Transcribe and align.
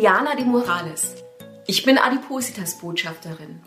Diana 0.00 0.34
de 0.34 0.46
Morales. 0.46 1.14
Ich 1.66 1.82
bin 1.82 1.98
Adipositas-Botschafterin. 1.98 3.60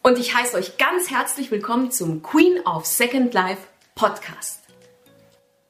Und 0.00 0.16
ich 0.16 0.32
heiße 0.32 0.56
euch 0.56 0.76
ganz 0.76 1.10
herzlich 1.10 1.50
willkommen 1.50 1.90
zum 1.90 2.22
Queen 2.22 2.60
of 2.64 2.86
Second 2.86 3.34
Life 3.34 3.62
Podcast. 3.96 4.60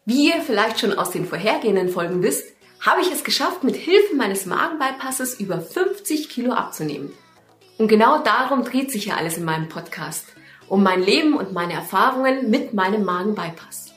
Wie 0.05 0.29
ihr 0.29 0.43
vielleicht 0.43 0.81
schon 0.81 0.93
aus 0.93 1.13
den 1.13 1.27
vorhergehenden 1.27 1.89
Folgen 1.89 2.23
wisst, 2.23 2.45
habe 2.79 3.01
ich 3.01 3.11
es 3.11 3.25
geschafft, 3.25 3.65
mit 3.65 3.75
Hilfe 3.75 4.15
meines 4.17 4.45
Magenbypasses 4.45 5.41
über 5.41 5.63
50 5.63 6.29
Kilo 6.29 6.53
abzunehmen. 6.53 7.15
Und 7.79 7.89
genau 7.89 8.19
darum 8.19 8.65
dreht 8.65 8.93
sich 8.93 9.07
ja 9.07 9.17
alles 9.17 9.39
in 9.39 9.47
meinem 9.47 9.71
Podcast. 9.71 10.27
Um 10.69 10.83
mein 10.83 11.03
Leben 11.03 11.39
und 11.39 11.55
meine 11.55 11.73
Erfahrungen 11.73 12.51
mit 12.51 12.75
meinem 12.75 13.03
Magenbypass. 13.03 13.95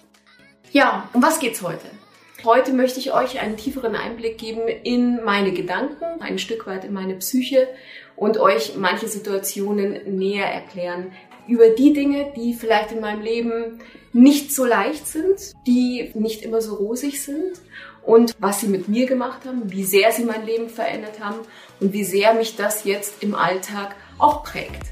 Ja, 0.71 1.09
um 1.11 1.21
was 1.21 1.41
geht's 1.41 1.61
heute? 1.61 1.98
Heute 2.45 2.71
möchte 2.71 2.99
ich 2.99 3.11
euch 3.13 3.41
einen 3.41 3.57
tieferen 3.57 3.97
Einblick 3.97 4.37
geben 4.37 4.61
in 4.83 5.21
meine 5.25 5.51
Gedanken, 5.51 6.21
ein 6.21 6.39
Stück 6.39 6.67
weit 6.67 6.85
in 6.85 6.93
meine 6.93 7.15
Psyche 7.15 7.67
und 8.15 8.37
euch 8.37 8.75
manche 8.77 9.09
Situationen 9.09 10.17
näher 10.17 10.45
erklären 10.45 11.11
über 11.47 11.69
die 11.69 11.91
Dinge, 11.91 12.31
die 12.37 12.53
vielleicht 12.53 12.93
in 12.93 13.01
meinem 13.01 13.21
Leben 13.21 13.79
nicht 14.13 14.53
so 14.53 14.63
leicht 14.63 15.05
sind, 15.05 15.53
die 15.67 16.11
nicht 16.13 16.43
immer 16.43 16.61
so 16.61 16.75
rosig 16.75 17.21
sind 17.21 17.59
und 18.03 18.33
was 18.39 18.61
sie 18.61 18.67
mit 18.67 18.87
mir 18.87 19.05
gemacht 19.05 19.41
haben, 19.45 19.69
wie 19.71 19.83
sehr 19.83 20.13
sie 20.13 20.23
mein 20.23 20.45
Leben 20.45 20.69
verändert 20.69 21.19
haben 21.19 21.39
und 21.81 21.91
wie 21.91 22.05
sehr 22.05 22.33
mich 22.35 22.55
das 22.55 22.85
jetzt 22.85 23.21
im 23.21 23.35
Alltag 23.35 23.95
auch 24.17 24.43
prägt. 24.43 24.83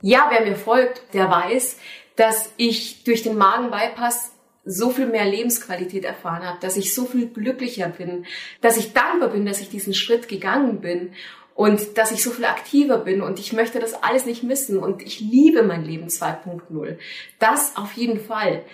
Ja, 0.00 0.28
wer 0.30 0.46
mir 0.46 0.54
folgt, 0.54 1.02
der 1.12 1.28
weiß, 1.28 1.76
dass 2.18 2.52
ich 2.56 3.04
durch 3.04 3.22
den 3.22 3.38
Magenbypass 3.38 4.32
so 4.64 4.90
viel 4.90 5.06
mehr 5.06 5.24
Lebensqualität 5.24 6.04
erfahren 6.04 6.44
habe, 6.44 6.58
dass 6.60 6.76
ich 6.76 6.92
so 6.92 7.04
viel 7.04 7.28
glücklicher 7.28 7.88
bin, 7.88 8.26
dass 8.60 8.76
ich 8.76 8.92
dankbar 8.92 9.30
bin, 9.30 9.46
dass 9.46 9.60
ich 9.60 9.70
diesen 9.70 9.94
Schritt 9.94 10.28
gegangen 10.28 10.80
bin 10.80 11.12
und 11.54 11.96
dass 11.96 12.10
ich 12.10 12.22
so 12.22 12.30
viel 12.30 12.44
aktiver 12.44 12.98
bin 12.98 13.22
und 13.22 13.38
ich 13.38 13.52
möchte 13.52 13.78
das 13.78 14.02
alles 14.02 14.26
nicht 14.26 14.42
missen 14.42 14.78
und 14.78 15.00
ich 15.00 15.20
liebe 15.20 15.62
mein 15.62 15.84
Leben 15.84 16.08
2.0. 16.08 16.98
Das 17.38 17.76
auf 17.76 17.92
jeden 17.92 18.20
Fall. 18.20 18.64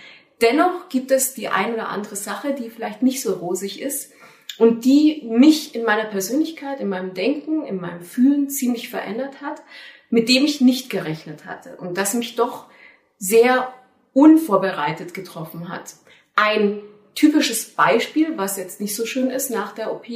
Dennoch 0.40 0.88
gibt 0.88 1.10
es 1.10 1.34
die 1.34 1.48
ein 1.48 1.74
oder 1.74 1.90
andere 1.90 2.16
Sache, 2.16 2.54
die 2.54 2.70
vielleicht 2.70 3.02
nicht 3.02 3.20
so 3.20 3.34
rosig 3.34 3.80
ist 3.80 4.12
und 4.56 4.86
die 4.86 5.22
mich 5.28 5.74
in 5.74 5.84
meiner 5.84 6.06
Persönlichkeit, 6.06 6.80
in 6.80 6.88
meinem 6.88 7.12
Denken, 7.12 7.66
in 7.66 7.76
meinem 7.76 8.00
Fühlen 8.00 8.48
ziemlich 8.48 8.88
verändert 8.88 9.42
hat, 9.42 9.62
mit 10.08 10.30
dem 10.30 10.46
ich 10.46 10.62
nicht 10.62 10.88
gerechnet 10.88 11.44
hatte 11.44 11.76
und 11.76 11.98
das 11.98 12.14
mich 12.14 12.36
doch 12.36 12.68
sehr 13.18 13.72
unvorbereitet 14.12 15.14
getroffen 15.14 15.68
hat. 15.68 15.94
Ein 16.36 16.80
typisches 17.14 17.70
Beispiel, 17.70 18.36
was 18.36 18.56
jetzt 18.56 18.80
nicht 18.80 18.96
so 18.96 19.06
schön 19.06 19.30
ist 19.30 19.50
nach 19.50 19.72
der 19.72 19.92
OP, 19.92 20.06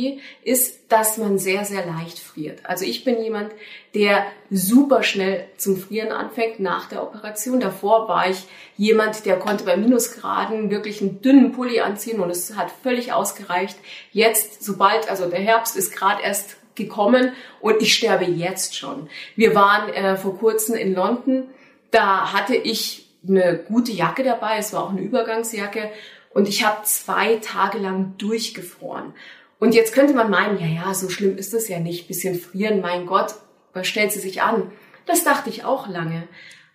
ist, 0.43 0.81
dass 0.89 1.17
man 1.17 1.39
sehr, 1.39 1.65
sehr 1.65 1.87
leicht 1.87 2.19
friert. 2.19 2.61
Also 2.65 2.85
ich 2.85 3.05
bin 3.05 3.23
jemand, 3.23 3.53
der 3.95 4.27
super 4.51 5.03
schnell 5.03 5.47
zum 5.57 5.77
Frieren 5.77 6.11
anfängt 6.11 6.61
nach 6.61 6.89
der 6.89 7.03
Operation. 7.03 7.61
Davor 7.61 8.09
war 8.09 8.29
ich 8.29 8.45
jemand, 8.77 9.27
der 9.27 9.39
konnte 9.39 9.65
bei 9.65 9.77
Minusgraden 9.77 10.71
wirklich 10.71 11.01
einen 11.01 11.23
dünnen 11.23 11.53
Pulli 11.53 11.81
anziehen 11.81 12.21
und 12.21 12.31
es 12.31 12.57
hat 12.57 12.73
völlig 12.83 13.13
ausgereicht. 13.13 13.79
Jetzt, 14.13 14.65
sobald, 14.65 15.09
also 15.09 15.29
der 15.29 15.41
Herbst 15.41 15.77
ist 15.77 15.95
gerade 15.95 16.23
erst 16.23 16.57
gekommen 16.75 17.33
und 17.61 17.81
ich 17.81 17.95
sterbe 17.95 18.25
jetzt 18.25 18.77
schon. 18.77 19.09
Wir 19.37 19.55
waren 19.55 19.93
äh, 19.93 20.17
vor 20.17 20.39
kurzem 20.39 20.75
in 20.77 20.95
London 20.95 21.49
da 21.91 22.33
hatte 22.33 22.55
ich 22.55 23.07
eine 23.27 23.59
gute 23.59 23.93
Jacke 23.93 24.23
dabei, 24.23 24.59
es 24.59 24.73
war 24.73 24.85
auch 24.85 24.91
eine 24.91 25.01
Übergangsjacke 25.01 25.91
und 26.31 26.49
ich 26.49 26.65
habe 26.65 26.85
zwei 26.85 27.37
Tage 27.37 27.79
lang 27.79 28.15
durchgefroren. 28.19 29.15
Und 29.59 29.75
jetzt 29.75 29.93
könnte 29.93 30.15
man 30.15 30.31
meinen, 30.31 30.59
ja, 30.61 30.67
ja, 30.67 30.95
so 30.95 31.09
schlimm 31.09 31.37
ist 31.37 31.53
das 31.53 31.69
ja 31.69 31.81
nicht, 31.81 32.07
bisschen 32.07 32.39
frieren, 32.39 32.81
mein 32.81 33.07
Gott, 33.07 33.35
was 33.73 33.87
stellt 33.89 34.13
sie 34.13 34.21
sich 34.21 34.43
an? 34.43 34.71
Das 35.07 35.25
dachte 35.25 35.51
ich 35.51 35.65
auch 35.65 35.89
lange. 35.89 36.29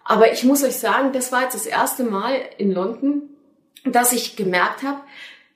Aber 0.04 0.34
ich 0.34 0.44
muss 0.44 0.64
euch 0.64 0.76
sagen, 0.76 1.14
das 1.14 1.32
war 1.32 1.44
jetzt 1.44 1.56
das 1.56 1.66
erste 1.66 2.04
Mal 2.04 2.42
in 2.58 2.74
London, 2.74 3.30
dass 3.86 4.12
ich 4.12 4.36
gemerkt 4.36 4.84
habe, 4.84 5.02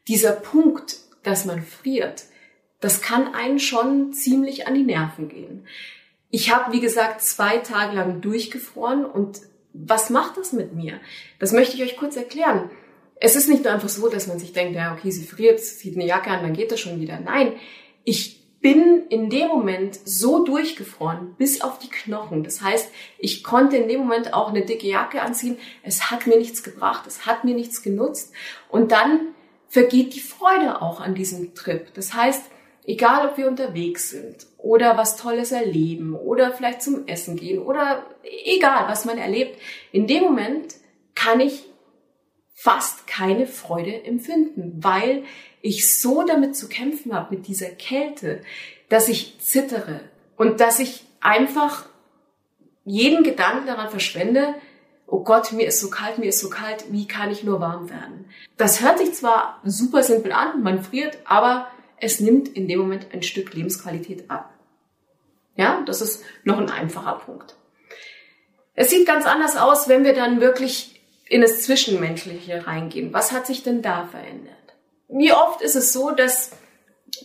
dieser 0.07 0.31
Punkt, 0.31 0.97
dass 1.23 1.45
man 1.45 1.61
friert, 1.63 2.23
das 2.79 3.01
kann 3.01 3.33
einen 3.33 3.59
schon 3.59 4.13
ziemlich 4.13 4.67
an 4.67 4.75
die 4.75 4.83
Nerven 4.83 5.27
gehen. 5.27 5.67
Ich 6.29 6.53
habe, 6.53 6.73
wie 6.73 6.81
gesagt, 6.81 7.21
zwei 7.21 7.57
Tage 7.59 7.95
lang 7.95 8.21
durchgefroren 8.21 9.05
und 9.05 9.41
was 9.73 10.09
macht 10.09 10.37
das 10.37 10.53
mit 10.53 10.73
mir? 10.73 10.99
Das 11.39 11.51
möchte 11.51 11.75
ich 11.75 11.83
euch 11.83 11.97
kurz 11.97 12.15
erklären. 12.15 12.69
Es 13.19 13.35
ist 13.35 13.47
nicht 13.47 13.63
nur 13.63 13.73
einfach 13.73 13.89
so, 13.89 14.09
dass 14.09 14.27
man 14.27 14.39
sich 14.39 14.53
denkt, 14.53 14.75
ja, 14.75 14.93
okay, 14.93 15.11
sie 15.11 15.25
friert, 15.25 15.59
zieht 15.59 15.95
eine 15.95 16.05
Jacke 16.05 16.29
an, 16.29 16.43
dann 16.43 16.53
geht 16.53 16.71
das 16.71 16.79
schon 16.79 16.99
wieder. 16.99 17.19
Nein, 17.19 17.53
ich 18.03 18.43
bin 18.59 19.03
in 19.09 19.29
dem 19.29 19.47
Moment 19.47 19.97
so 20.03 20.43
durchgefroren 20.43 21.35
bis 21.37 21.61
auf 21.61 21.79
die 21.79 21.89
Knochen. 21.89 22.43
Das 22.43 22.61
heißt, 22.61 22.89
ich 23.19 23.43
konnte 23.43 23.77
in 23.77 23.87
dem 23.87 24.01
Moment 24.01 24.33
auch 24.33 24.49
eine 24.49 24.65
dicke 24.65 24.87
Jacke 24.87 25.21
anziehen. 25.21 25.57
Es 25.83 26.11
hat 26.11 26.27
mir 26.27 26.37
nichts 26.37 26.63
gebracht, 26.63 27.07
es 27.07 27.25
hat 27.25 27.43
mir 27.43 27.55
nichts 27.55 27.83
genutzt. 27.83 28.33
Und 28.69 28.91
dann 28.91 29.33
vergeht 29.69 30.15
die 30.15 30.19
Freude 30.19 30.81
auch 30.81 30.99
an 30.99 31.15
diesem 31.15 31.53
Trip. 31.53 31.93
Das 31.93 32.13
heißt, 32.13 32.43
Egal, 32.87 33.27
ob 33.27 33.37
wir 33.37 33.49
unterwegs 33.49 34.11
sind 34.11 34.46
oder 34.67 34.97
was 34.97 35.15
Tolles 35.15 35.53
erleben 35.53 36.13
oder 36.13 36.51
vielleicht 36.51 36.81
zum 36.81 37.07
Essen 37.07 37.37
gehen 37.37 37.59
oder 37.59 38.05
egal, 38.23 38.89
was 38.89 39.05
man 39.05 39.17
erlebt, 39.17 39.57
in 39.93 40.07
dem 40.07 40.23
Moment 40.23 40.75
kann 41.15 41.39
ich 41.39 41.63
fast 42.53 43.07
keine 43.07 43.47
Freude 43.47 44.03
empfinden, 44.03 44.73
weil 44.83 45.23
ich 45.61 45.97
so 45.97 46.23
damit 46.23 46.57
zu 46.57 46.67
kämpfen 46.67 47.13
habe, 47.13 47.33
mit 47.35 47.47
dieser 47.47 47.69
Kälte, 47.69 48.41
dass 48.89 49.07
ich 49.07 49.39
zittere 49.39 50.01
und 50.35 50.59
dass 50.59 50.79
ich 50.79 51.05
einfach 51.21 51.85
jeden 52.83 53.23
Gedanken 53.23 53.67
daran 53.67 53.89
verschwende, 53.89 54.53
oh 55.05 55.23
Gott, 55.23 55.53
mir 55.53 55.67
ist 55.67 55.79
so 55.79 55.89
kalt, 55.89 56.17
mir 56.17 56.27
ist 56.27 56.39
so 56.39 56.49
kalt, 56.49 56.91
wie 56.91 57.07
kann 57.07 57.31
ich 57.31 57.45
nur 57.45 57.61
warm 57.61 57.89
werden? 57.89 58.25
Das 58.57 58.81
hört 58.81 58.97
sich 58.97 59.13
zwar 59.13 59.61
super 59.63 60.03
simpel 60.03 60.33
an, 60.33 60.61
man 60.61 60.83
friert, 60.83 61.19
aber 61.23 61.67
es 62.01 62.19
nimmt 62.19 62.49
in 62.49 62.67
dem 62.67 62.79
Moment 62.79 63.07
ein 63.13 63.23
Stück 63.23 63.53
Lebensqualität 63.53 64.29
ab. 64.29 64.53
Ja, 65.57 65.83
das 65.85 66.01
ist 66.01 66.23
noch 66.43 66.59
ein 66.59 66.69
einfacher 66.69 67.19
Punkt. 67.25 67.55
Es 68.75 68.91
sieht 68.91 69.07
ganz 69.07 69.25
anders 69.25 69.57
aus, 69.57 69.89
wenn 69.89 70.05
wir 70.05 70.13
dann 70.13 70.39
wirklich 70.39 71.01
in 71.27 71.41
das 71.41 71.63
Zwischenmenschliche 71.63 72.67
reingehen. 72.67 73.11
Was 73.11 73.31
hat 73.31 73.47
sich 73.47 73.63
denn 73.63 73.81
da 73.81 74.05
verändert? 74.05 74.53
Wie 75.09 75.33
oft 75.33 75.61
ist 75.61 75.75
es 75.75 75.91
so, 75.91 76.11
dass 76.11 76.51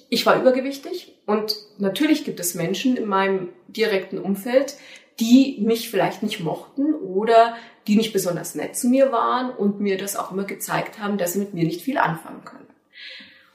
ich 0.08 0.24
war 0.26 0.40
übergewichtig 0.40 1.14
und 1.26 1.56
natürlich 1.78 2.24
gibt 2.24 2.40
es 2.40 2.54
Menschen 2.54 2.96
in 2.96 3.06
meinem 3.06 3.50
direkten 3.68 4.18
Umfeld, 4.18 4.76
die 5.20 5.58
mich 5.60 5.90
vielleicht 5.90 6.22
nicht 6.22 6.40
mochten 6.40 6.94
oder 6.94 7.56
die 7.86 7.96
nicht 7.96 8.12
besonders 8.12 8.54
nett 8.54 8.76
zu 8.76 8.88
mir 8.88 9.12
waren 9.12 9.50
und 9.50 9.80
mir 9.80 9.98
das 9.98 10.16
auch 10.16 10.32
immer 10.32 10.44
gezeigt 10.44 10.98
haben, 10.98 11.18
dass 11.18 11.34
sie 11.34 11.40
mit 11.40 11.52
mir 11.52 11.64
nicht 11.64 11.82
viel 11.82 11.98
anfangen 11.98 12.44
können. 12.44 12.66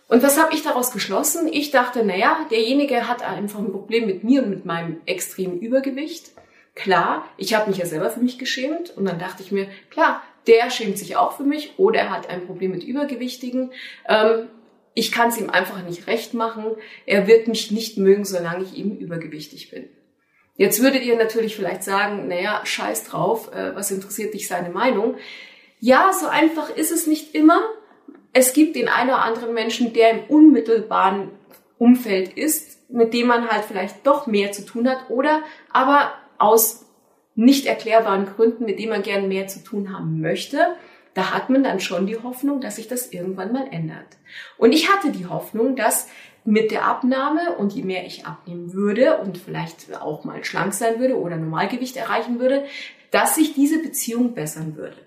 Und 0.07 0.23
was 0.23 0.41
habe 0.41 0.53
ich 0.53 0.63
daraus 0.63 0.91
geschlossen? 0.91 1.47
Ich 1.51 1.71
dachte, 1.71 2.05
naja, 2.05 2.45
derjenige 2.49 3.07
hat 3.07 3.23
einfach 3.23 3.59
ein 3.59 3.71
Problem 3.71 4.05
mit 4.05 4.23
mir 4.23 4.43
und 4.43 4.49
mit 4.49 4.65
meinem 4.65 5.01
extremen 5.05 5.59
Übergewicht. 5.59 6.31
Klar, 6.75 7.27
ich 7.37 7.53
habe 7.53 7.69
mich 7.69 7.79
ja 7.79 7.85
selber 7.85 8.09
für 8.09 8.21
mich 8.21 8.37
geschämt 8.37 8.95
und 8.95 9.05
dann 9.05 9.19
dachte 9.19 9.43
ich 9.43 9.51
mir, 9.51 9.67
klar, 9.89 10.23
der 10.45 10.69
schämt 10.69 10.97
sich 10.97 11.17
auch 11.17 11.35
für 11.35 11.43
mich 11.43 11.73
oder 11.77 11.99
er 11.99 12.09
hat 12.11 12.29
ein 12.29 12.45
Problem 12.45 12.71
mit 12.71 12.83
Übergewichtigen. 12.83 13.71
Ähm, 14.07 14.47
ich 14.93 15.11
kann 15.11 15.29
es 15.29 15.37
ihm 15.37 15.49
einfach 15.49 15.83
nicht 15.83 16.07
recht 16.07 16.33
machen. 16.33 16.65
Er 17.05 17.27
wird 17.27 17.47
mich 17.47 17.71
nicht 17.71 17.97
mögen, 17.97 18.23
solange 18.23 18.63
ich 18.63 18.75
ihm 18.77 18.95
übergewichtig 18.97 19.69
bin. 19.69 19.89
Jetzt 20.55 20.81
würdet 20.81 21.03
ihr 21.03 21.17
natürlich 21.17 21.55
vielleicht 21.55 21.83
sagen, 21.83 22.27
naja, 22.27 22.61
scheiß 22.63 23.03
drauf, 23.03 23.53
äh, 23.53 23.75
was 23.75 23.91
interessiert 23.91 24.33
dich 24.33 24.47
seine 24.47 24.69
Meinung? 24.69 25.15
Ja, 25.79 26.11
so 26.13 26.27
einfach 26.27 26.75
ist 26.75 26.91
es 26.91 27.05
nicht 27.05 27.35
immer 27.35 27.61
es 28.37 28.53
gibt 28.53 28.75
den 28.75 28.87
einen 28.87 29.09
oder 29.09 29.23
anderen 29.23 29.55
Menschen, 29.55 29.93
der 29.93 30.11
im 30.11 30.19
unmittelbaren 30.29 31.31
Umfeld 31.79 32.37
ist, 32.37 32.87
mit 32.87 33.11
dem 33.15 33.27
man 33.27 33.47
halt 33.49 33.65
vielleicht 33.65 34.05
doch 34.05 34.27
mehr 34.27 34.51
zu 34.51 34.63
tun 34.63 34.87
hat 34.87 35.09
oder 35.09 35.41
aber 35.71 36.11
aus 36.37 36.85
nicht 37.33 37.65
erklärbaren 37.65 38.27
Gründen, 38.27 38.65
mit 38.65 38.77
dem 38.77 38.89
man 38.89 39.01
gern 39.01 39.27
mehr 39.27 39.47
zu 39.47 39.63
tun 39.63 39.91
haben 39.91 40.21
möchte, 40.21 40.75
da 41.15 41.33
hat 41.33 41.49
man 41.49 41.63
dann 41.63 41.79
schon 41.79 42.05
die 42.05 42.21
Hoffnung, 42.21 42.61
dass 42.61 42.75
sich 42.75 42.87
das 42.87 43.11
irgendwann 43.11 43.53
mal 43.53 43.67
ändert. 43.71 44.05
Und 44.59 44.71
ich 44.71 44.91
hatte 44.93 45.11
die 45.11 45.25
Hoffnung, 45.25 45.75
dass 45.75 46.07
mit 46.45 46.69
der 46.69 46.85
Abnahme 46.85 47.55
und 47.57 47.73
je 47.73 47.81
mehr 47.81 48.05
ich 48.05 48.27
abnehmen 48.27 48.71
würde 48.71 49.17
und 49.17 49.39
vielleicht 49.39 49.99
auch 49.99 50.25
mal 50.25 50.43
schlank 50.43 50.75
sein 50.75 50.99
würde 50.99 51.19
oder 51.19 51.37
Normalgewicht 51.37 51.97
erreichen 51.97 52.39
würde, 52.39 52.65
dass 53.09 53.33
sich 53.33 53.55
diese 53.55 53.81
Beziehung 53.81 54.35
bessern 54.35 54.75
würde. 54.75 54.97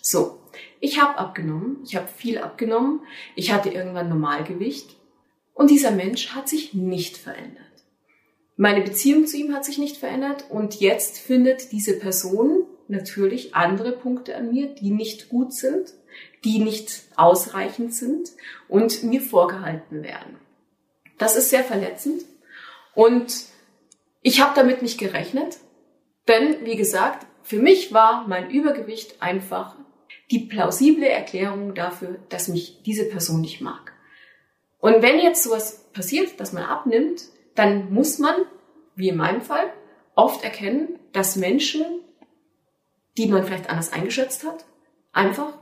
So, 0.00 0.38
ich 0.80 1.00
habe 1.00 1.18
abgenommen, 1.18 1.78
ich 1.84 1.96
habe 1.96 2.08
viel 2.08 2.38
abgenommen, 2.38 3.00
ich 3.34 3.52
hatte 3.52 3.70
irgendwann 3.70 4.08
Normalgewicht 4.08 4.96
und 5.54 5.70
dieser 5.70 5.90
Mensch 5.90 6.34
hat 6.34 6.48
sich 6.48 6.74
nicht 6.74 7.16
verändert. 7.16 7.62
Meine 8.56 8.82
Beziehung 8.82 9.26
zu 9.26 9.36
ihm 9.36 9.54
hat 9.54 9.64
sich 9.64 9.78
nicht 9.78 9.96
verändert 9.96 10.46
und 10.48 10.80
jetzt 10.80 11.18
findet 11.18 11.72
diese 11.72 11.98
Person 11.98 12.64
natürlich 12.88 13.54
andere 13.54 13.92
Punkte 13.92 14.36
an 14.36 14.50
mir, 14.50 14.68
die 14.68 14.90
nicht 14.90 15.28
gut 15.28 15.52
sind, 15.52 15.92
die 16.44 16.58
nicht 16.58 17.02
ausreichend 17.16 17.94
sind 17.94 18.30
und 18.68 19.02
mir 19.02 19.20
vorgehalten 19.20 20.02
werden. 20.02 20.38
Das 21.18 21.36
ist 21.36 21.50
sehr 21.50 21.64
verletzend 21.64 22.24
und 22.94 23.34
ich 24.22 24.40
habe 24.40 24.52
damit 24.54 24.82
nicht 24.82 24.98
gerechnet, 24.98 25.58
denn 26.28 26.64
wie 26.64 26.76
gesagt, 26.76 27.26
für 27.42 27.58
mich 27.58 27.92
war 27.92 28.26
mein 28.26 28.50
Übergewicht 28.50 29.22
einfach 29.22 29.76
die 30.30 30.40
plausible 30.40 31.08
Erklärung 31.08 31.74
dafür, 31.74 32.18
dass 32.28 32.48
mich 32.48 32.82
diese 32.84 33.04
Person 33.04 33.40
nicht 33.40 33.60
mag. 33.60 33.92
Und 34.78 35.02
wenn 35.02 35.18
jetzt 35.18 35.42
sowas 35.42 35.88
passiert, 35.92 36.40
dass 36.40 36.52
man 36.52 36.64
abnimmt, 36.64 37.22
dann 37.54 37.92
muss 37.92 38.18
man, 38.18 38.34
wie 38.94 39.08
in 39.08 39.16
meinem 39.16 39.40
Fall, 39.40 39.72
oft 40.14 40.44
erkennen, 40.44 40.98
dass 41.12 41.36
Menschen, 41.36 41.84
die 43.16 43.26
man 43.26 43.44
vielleicht 43.44 43.70
anders 43.70 43.92
eingeschätzt 43.92 44.44
hat, 44.44 44.64
einfach 45.12 45.54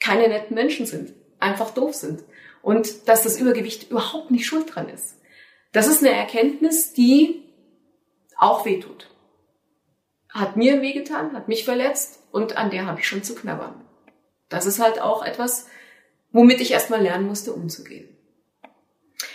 keine 0.00 0.28
netten 0.28 0.54
Menschen 0.54 0.86
sind, 0.86 1.14
einfach 1.38 1.70
doof 1.70 1.94
sind 1.94 2.24
und 2.62 3.08
dass 3.08 3.22
das 3.22 3.38
Übergewicht 3.38 3.90
überhaupt 3.90 4.30
nicht 4.30 4.46
schuld 4.46 4.74
dran 4.74 4.88
ist. 4.88 5.20
Das 5.72 5.86
ist 5.86 6.02
eine 6.02 6.14
Erkenntnis, 6.14 6.92
die 6.92 7.42
auch 8.38 8.64
wehtut. 8.64 9.10
Hat 10.30 10.56
mir 10.56 10.82
wehgetan, 10.82 11.32
hat 11.32 11.48
mich 11.48 11.64
verletzt 11.64 12.22
und 12.32 12.56
an 12.56 12.70
der 12.70 12.86
habe 12.86 13.00
ich 13.00 13.08
schon 13.08 13.22
zu 13.22 13.34
knabbern. 13.34 13.85
Das 14.48 14.66
ist 14.66 14.80
halt 14.80 15.00
auch 15.00 15.24
etwas, 15.24 15.66
womit 16.32 16.60
ich 16.60 16.72
erstmal 16.72 17.02
lernen 17.02 17.26
musste, 17.26 17.52
umzugehen. 17.52 18.08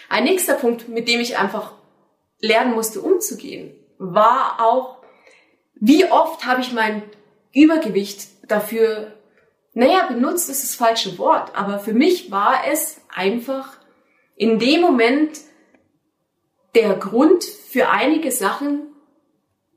Ein 0.10 0.26
nächster 0.26 0.56
Punkt, 0.56 0.88
mit 0.90 1.08
dem 1.08 1.20
ich 1.20 1.38
einfach 1.38 1.74
lernen 2.40 2.74
musste, 2.74 3.02
umzugehen, 3.02 3.76
war 3.98 4.60
auch, 4.60 4.98
wie 5.76 6.06
oft 6.12 6.46
habe 6.46 6.62
ich 6.62 6.74
mein 6.74 7.04
Übergewicht 7.54 8.28
dafür, 8.48 9.14
naja, 9.74 10.08
benutzt 10.08 10.50
ist 10.50 10.64
das 10.64 10.76
falsche 10.76 11.18
Wort, 11.18 11.56
aber 11.56 11.80
für 11.80 11.94
mich 11.94 12.32
war 12.32 12.68
es 12.70 13.00
einfach 13.10 13.78
in 14.36 14.60
dem 14.60 14.82
Moment 14.82 15.40
der 16.76 16.96
Grund 16.96 17.44
für 17.44 17.90
einige 17.90 18.32
Sachen, 18.32 18.88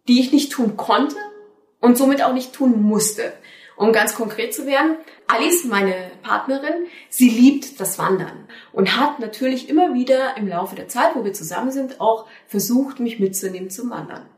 die 0.08 0.20
ich 0.20 0.32
nicht 0.32 0.52
tun 0.52 0.76
konnte 0.76 1.16
und 1.80 1.96
somit 1.98 2.22
auch 2.22 2.32
nicht 2.32 2.52
tun 2.52 2.82
musste. 2.82 3.32
Um 3.76 3.92
ganz 3.92 4.14
konkret 4.14 4.54
zu 4.54 4.66
werden, 4.66 4.96
Alice, 5.26 5.64
meine 5.64 6.12
Partnerin, 6.22 6.86
sie 7.08 7.28
liebt 7.28 7.80
das 7.80 7.98
Wandern 7.98 8.48
und 8.72 8.96
hat 8.96 9.18
natürlich 9.18 9.68
immer 9.68 9.94
wieder 9.94 10.36
im 10.36 10.46
Laufe 10.46 10.76
der 10.76 10.88
Zeit, 10.88 11.14
wo 11.14 11.24
wir 11.24 11.32
zusammen 11.32 11.72
sind, 11.72 12.00
auch 12.00 12.26
versucht, 12.46 13.00
mich 13.00 13.18
mitzunehmen 13.18 13.70
zum 13.70 13.90
Wandern. 13.90 14.28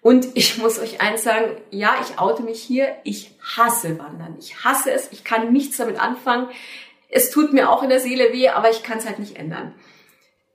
Und 0.00 0.28
ich 0.34 0.58
muss 0.62 0.78
euch 0.78 1.00
eins 1.00 1.22
sagen, 1.22 1.56
ja, 1.70 1.96
ich 2.02 2.18
oute 2.18 2.42
mich 2.42 2.62
hier, 2.62 2.96
ich 3.04 3.36
hasse 3.56 3.98
Wandern. 3.98 4.36
Ich 4.38 4.64
hasse 4.64 4.90
es, 4.90 5.12
ich 5.12 5.24
kann 5.24 5.52
nichts 5.52 5.76
damit 5.76 6.00
anfangen. 6.00 6.48
Es 7.08 7.30
tut 7.30 7.52
mir 7.52 7.70
auch 7.70 7.82
in 7.82 7.90
der 7.90 8.00
Seele 8.00 8.32
weh, 8.32 8.48
aber 8.48 8.70
ich 8.70 8.82
kann 8.82 8.98
es 8.98 9.06
halt 9.06 9.18
nicht 9.18 9.36
ändern. 9.36 9.74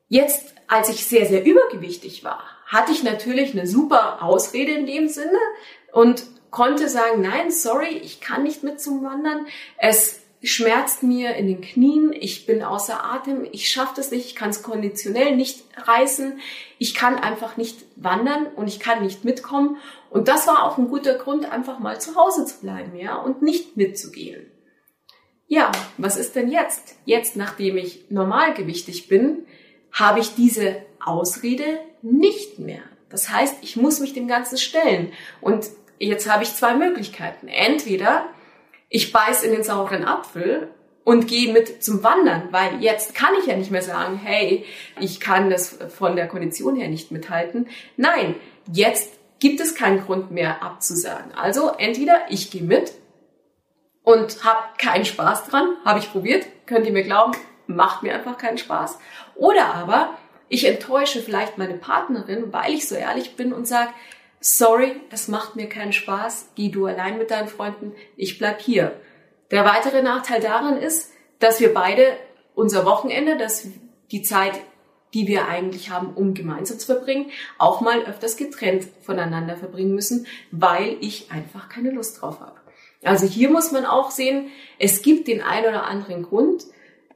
Jetzt, 0.10 0.56
als 0.68 0.89
ich 0.89 1.06
sehr, 1.06 1.25
sehr 1.25 1.45
übergewichtig 1.45 2.24
war, 2.24 2.44
hatte 2.65 2.92
ich 2.92 3.04
natürlich 3.04 3.54
eine 3.54 3.65
super 3.65 4.22
Ausrede 4.24 4.72
in 4.74 4.86
dem 4.86 5.07
Sinne 5.07 5.39
und 5.92 6.25
konnte 6.51 6.90
sagen, 6.90 7.22
nein, 7.22 7.51
sorry, 7.51 7.98
ich 7.98 8.22
kann 8.22 8.44
nicht 8.44 8.63
mit 8.63 8.81
zum 8.81 9.04
Wandern. 9.04 9.46
Es 9.78 10.22
schmerzt 10.42 11.04
mir 11.04 11.36
in 11.36 11.48
den 11.48 11.62
Knien, 11.62 12.13
ich 12.13 12.46
bin 12.46 12.63
außer 12.63 13.04
Atem, 13.04 13.46
ich 13.51 13.69
schaffe 13.69 13.94
das 13.98 14.12
nicht, 14.12 14.25
ich 14.25 14.36
kann 14.36 14.51
es 14.51 14.63
konditionell 14.63 15.36
nicht 15.36 15.66
reißen, 15.75 16.40
ich 16.78 16.96
kann 16.96 17.18
einfach 17.18 17.57
nicht 17.57 17.84
wandern 17.98 18.48
und 18.56 18.68
ich 18.68 18.80
kann 18.80 19.04
nicht 19.04 19.25
mitkommen. 19.25 19.78
Und 20.10 20.28
das 20.28 20.48
war 20.48 20.63
auch 20.63 20.78
ein 20.78 20.88
guter 20.88 21.16
Grund, 21.16 21.51
einfach 21.51 21.80
mal 21.80 22.00
zu 22.00 22.16
Hause 22.16 22.46
zu 22.46 22.62
bleiben, 22.62 22.96
ja, 22.96 23.18
und 23.18 23.42
nicht 23.42 23.75
mitzugehen. 23.75 24.50
Ja, 25.48 25.72
was 25.98 26.16
ist 26.16 26.36
denn 26.36 26.50
jetzt? 26.50 26.96
Jetzt, 27.06 27.36
nachdem 27.36 27.75
ich 27.78 28.06
normalgewichtig 28.10 29.07
bin, 29.07 29.46
habe 29.92 30.19
ich 30.19 30.36
diese 30.36 30.84
Ausrede 31.04 31.80
nicht 32.01 32.60
mehr. 32.60 32.84
Das 33.10 33.30
heißt, 33.30 33.57
ich 33.62 33.75
muss 33.75 34.00
mich 34.00 34.13
dem 34.13 34.28
Ganzen 34.28 34.57
stellen. 34.57 35.12
Und 35.42 35.66
jetzt 36.07 36.31
habe 36.31 36.44
ich 36.44 36.54
zwei 36.54 36.74
Möglichkeiten. 36.74 37.48
Entweder 37.48 38.25
ich 38.90 39.12
beiß 39.12 39.44
in 39.44 39.51
den 39.51 39.63
sauren 39.63 40.06
Apfel 40.06 40.69
und 41.04 41.28
gehe 41.28 41.51
mit 41.51 41.84
zum 41.84 42.04
Wandern, 42.04 42.50
weil 42.51 42.81
jetzt 42.81 43.16
kann 43.16 43.34
ich 43.40 43.48
ja 43.48 43.56
nicht 43.56 43.72
mehr 43.72 43.81
sagen, 43.81 44.19
hey, 44.22 44.66
ich 45.00 45.19
kann 45.19 45.50
das 45.50 45.78
von 45.98 46.16
der 46.16 46.28
Kondition 46.28 46.75
her 46.75 46.88
nicht 46.88 47.12
mithalten. 47.12 47.68
Nein, 47.98 48.36
jetzt 48.72 49.13
gibt 49.40 49.60
es 49.60 49.75
keinen 49.75 50.06
Grund 50.06 50.31
mehr 50.31 50.62
abzusagen. 50.62 51.31
Also 51.34 51.72
entweder 51.78 52.19
ich 52.30 52.51
gehe 52.51 52.63
mit 52.63 52.94
und 54.04 54.44
habe 54.44 54.60
keinen 54.78 55.06
Spaß 55.06 55.46
dran, 55.46 55.78
habe 55.86 56.00
ich 56.00 56.12
probiert, 56.12 56.46
könnt 56.66 56.86
ihr 56.86 56.92
mir 56.92 57.04
glauben, 57.04 57.34
macht 57.68 58.04
mir 58.04 58.13
einfach 58.13 58.38
keinen 58.38 58.57
Spaß. 58.57 59.00
Oder 59.36 59.74
aber 59.75 60.18
ich 60.50 60.68
enttäusche 60.68 61.22
vielleicht 61.22 61.57
meine 61.57 61.75
Partnerin, 61.75 62.51
weil 62.51 62.74
ich 62.74 62.88
so 62.88 62.96
ehrlich 62.96 63.36
bin 63.36 63.54
und 63.54 63.68
sage, 63.68 63.92
sorry, 64.39 64.95
es 65.12 65.27
macht 65.27 65.56
mir 65.56 65.68
keinen 65.68 65.94
Spaß, 65.94 66.50
geh 66.56 66.69
du 66.69 66.86
allein 66.86 67.18
mit 67.18 67.31
deinen 67.31 67.47
Freunden, 67.47 67.94
ich 68.15 68.38
bleib 68.38 68.62
hier. 68.62 69.00
Der 69.51 69.65
weitere 69.65 70.01
Nachteil 70.01 70.41
daran 70.41 70.77
ist, 70.77 71.12
dass 71.39 71.59
wir 71.59 71.74
beide 71.74 72.18
unser 72.53 72.86
Wochenende, 72.86 73.38
dass 73.38 73.68
die 74.12 74.21
Zeit, 74.21 74.59
die 75.13 75.27
wir 75.27 75.47
eigentlich 75.47 75.89
haben, 75.89 76.13
um 76.13 76.33
gemeinsam 76.33 76.77
zu 76.77 76.86
verbringen, 76.86 77.31
auch 77.57 77.81
mal 77.81 78.03
öfters 78.03 78.38
getrennt 78.38 78.88
voneinander 79.01 79.57
verbringen 79.57 79.95
müssen, 79.95 80.27
weil 80.51 80.97
ich 81.01 81.31
einfach 81.31 81.69
keine 81.69 81.91
Lust 81.91 82.21
drauf 82.21 82.39
habe. 82.39 82.59
Also 83.03 83.25
hier 83.25 83.50
muss 83.50 83.71
man 83.71 83.86
auch 83.86 84.12
sehen, 84.12 84.50
es 84.77 85.01
gibt 85.01 85.27
den 85.27 85.41
ein 85.41 85.65
oder 85.65 85.86
anderen 85.86 86.24
Grund, 86.24 86.65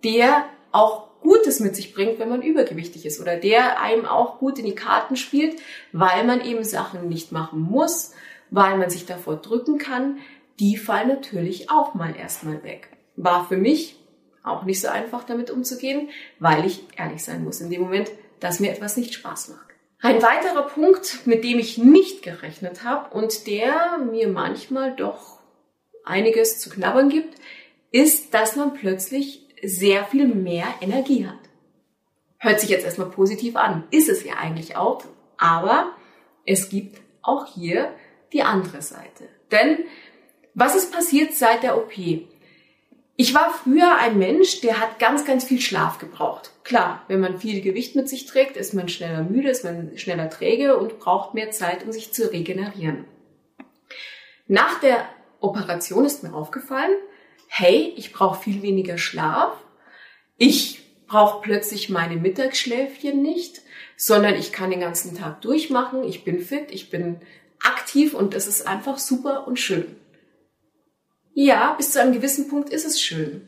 der 0.04 0.46
auch 0.72 1.10
Gutes 1.24 1.60
mit 1.60 1.76
sich 1.76 1.94
bringt, 1.94 2.20
wenn 2.20 2.30
man 2.30 2.42
übergewichtig 2.42 3.06
ist 3.06 3.20
oder 3.20 3.38
der 3.38 3.82
einem 3.82 4.06
auch 4.06 4.38
gut 4.38 4.60
in 4.60 4.66
die 4.66 4.76
Karten 4.76 5.16
spielt, 5.16 5.60
weil 5.92 6.24
man 6.26 6.42
eben 6.42 6.64
Sachen 6.64 7.10
nicht 7.10 7.32
machen 7.32 7.60
muss, 7.60 8.14
weil 8.52 8.78
man 8.78 8.90
sich 8.90 9.06
davor 9.06 9.38
drücken 9.38 9.78
kann, 9.80 10.18
die 10.60 10.78
fallen 10.78 11.08
natürlich 11.08 11.72
auch 11.72 11.96
mal 11.96 12.16
erstmal 12.16 12.64
weg. 12.64 12.90
War 13.16 13.48
für 13.48 13.58
mich 13.58 13.98
auch 14.44 14.64
nicht 14.64 14.82
so 14.82 14.90
einfach 14.90 15.24
damit 15.24 15.50
umzugehen, 15.50 16.10
weil 16.40 16.66
ich 16.66 16.86
ehrlich 16.98 17.24
sein 17.24 17.44
muss 17.44 17.62
in 17.62 17.70
dem 17.70 17.82
Moment, 17.82 18.12
dass 18.40 18.60
mir 18.60 18.72
etwas 18.72 18.98
nicht 18.98 19.14
Spaß 19.14 19.50
macht. 19.50 19.68
Ein 20.02 20.22
weiterer 20.22 20.68
Punkt, 20.68 21.26
mit 21.26 21.46
dem 21.46 21.60
ich 21.60 21.78
nicht 21.78 22.24
gerechnet 22.24 22.84
habe 22.84 23.16
und 23.16 23.48
der 23.48 24.00
mir 24.00 24.28
manchmal 24.28 24.94
doch 24.94 25.40
einiges 26.04 26.60
zu 26.60 26.70
knabbern 26.70 27.08
gibt, 27.08 27.36
ist, 27.92 28.34
dass 28.34 28.58
man 28.58 28.74
plötzlich 28.74 29.43
sehr 29.64 30.06
viel 30.06 30.28
mehr 30.28 30.68
Energie 30.82 31.26
hat. 31.26 31.40
Hört 32.38 32.60
sich 32.60 32.70
jetzt 32.70 32.86
erstmal 32.86 33.10
positiv 33.10 33.56
an, 33.56 33.86
ist 33.92 34.10
es 34.10 34.24
ja 34.24 34.36
eigentlich 34.36 34.76
auch, 34.76 35.04
aber 35.38 35.94
es 36.46 36.70
gibt 36.70 37.02
auch 37.22 37.48
hier 37.48 37.94
die 38.34 38.44
andere 38.44 38.82
Seite. 38.82 39.30
Denn 39.52 39.80
was 40.54 40.76
ist 40.76 40.92
passiert 40.92 41.34
seit 41.34 41.64
der 41.64 41.78
OP? 41.78 41.94
Ich 43.16 43.36
war 43.36 43.54
früher 43.54 43.96
ein 43.98 44.18
Mensch, 44.18 44.62
der 44.62 44.80
hat 44.80 45.00
ganz, 45.00 45.24
ganz 45.24 45.44
viel 45.44 45.62
Schlaf 45.62 46.00
gebraucht. 46.00 46.52
Klar, 46.64 47.04
wenn 47.08 47.20
man 47.20 47.38
viel 47.38 47.62
Gewicht 47.62 47.96
mit 47.96 48.10
sich 48.10 48.26
trägt, 48.26 48.58
ist 48.58 48.74
man 48.74 48.90
schneller 48.90 49.24
müde, 49.24 49.50
ist 49.50 49.64
man 49.64 49.98
schneller 49.98 50.30
träge 50.30 50.78
und 50.78 51.00
braucht 51.00 51.36
mehr 51.36 51.52
Zeit, 51.52 51.86
um 51.86 51.92
sich 51.92 52.12
zu 52.12 52.32
regenerieren. 52.32 53.06
Nach 54.48 54.80
der 54.80 55.08
Operation 55.40 56.06
ist 56.06 56.24
mir 56.24 56.34
aufgefallen, 56.34 56.96
hey, 57.56 57.94
ich 57.98 58.14
brauche 58.14 58.42
viel 58.42 58.64
weniger 58.64 58.98
Schlaf. 58.98 59.56
Ich 60.38 61.06
brauche 61.06 61.44
plötzlich 61.44 61.88
meine 61.88 62.16
Mittagsschläfchen 62.16 63.22
nicht, 63.22 63.62
sondern 63.96 64.34
ich 64.34 64.52
kann 64.52 64.72
den 64.72 64.80
ganzen 64.80 65.16
Tag 65.16 65.42
durchmachen. 65.42 66.04
Ich 66.04 66.24
bin 66.24 66.40
fit, 66.40 66.72
ich 66.72 66.90
bin 66.90 67.22
aktiv 67.62 68.16
und 68.16 68.34
es 68.34 68.48
ist 68.48 68.66
einfach 68.66 68.98
super 68.98 69.46
und 69.46 69.60
schön. 69.60 69.96
Ja, 71.36 71.74
bis 71.74 71.92
zu 71.92 72.02
einem 72.02 72.14
gewissen 72.14 72.48
Punkt 72.48 72.72
ist 72.72 72.88
es 72.88 73.00
schön. 73.00 73.48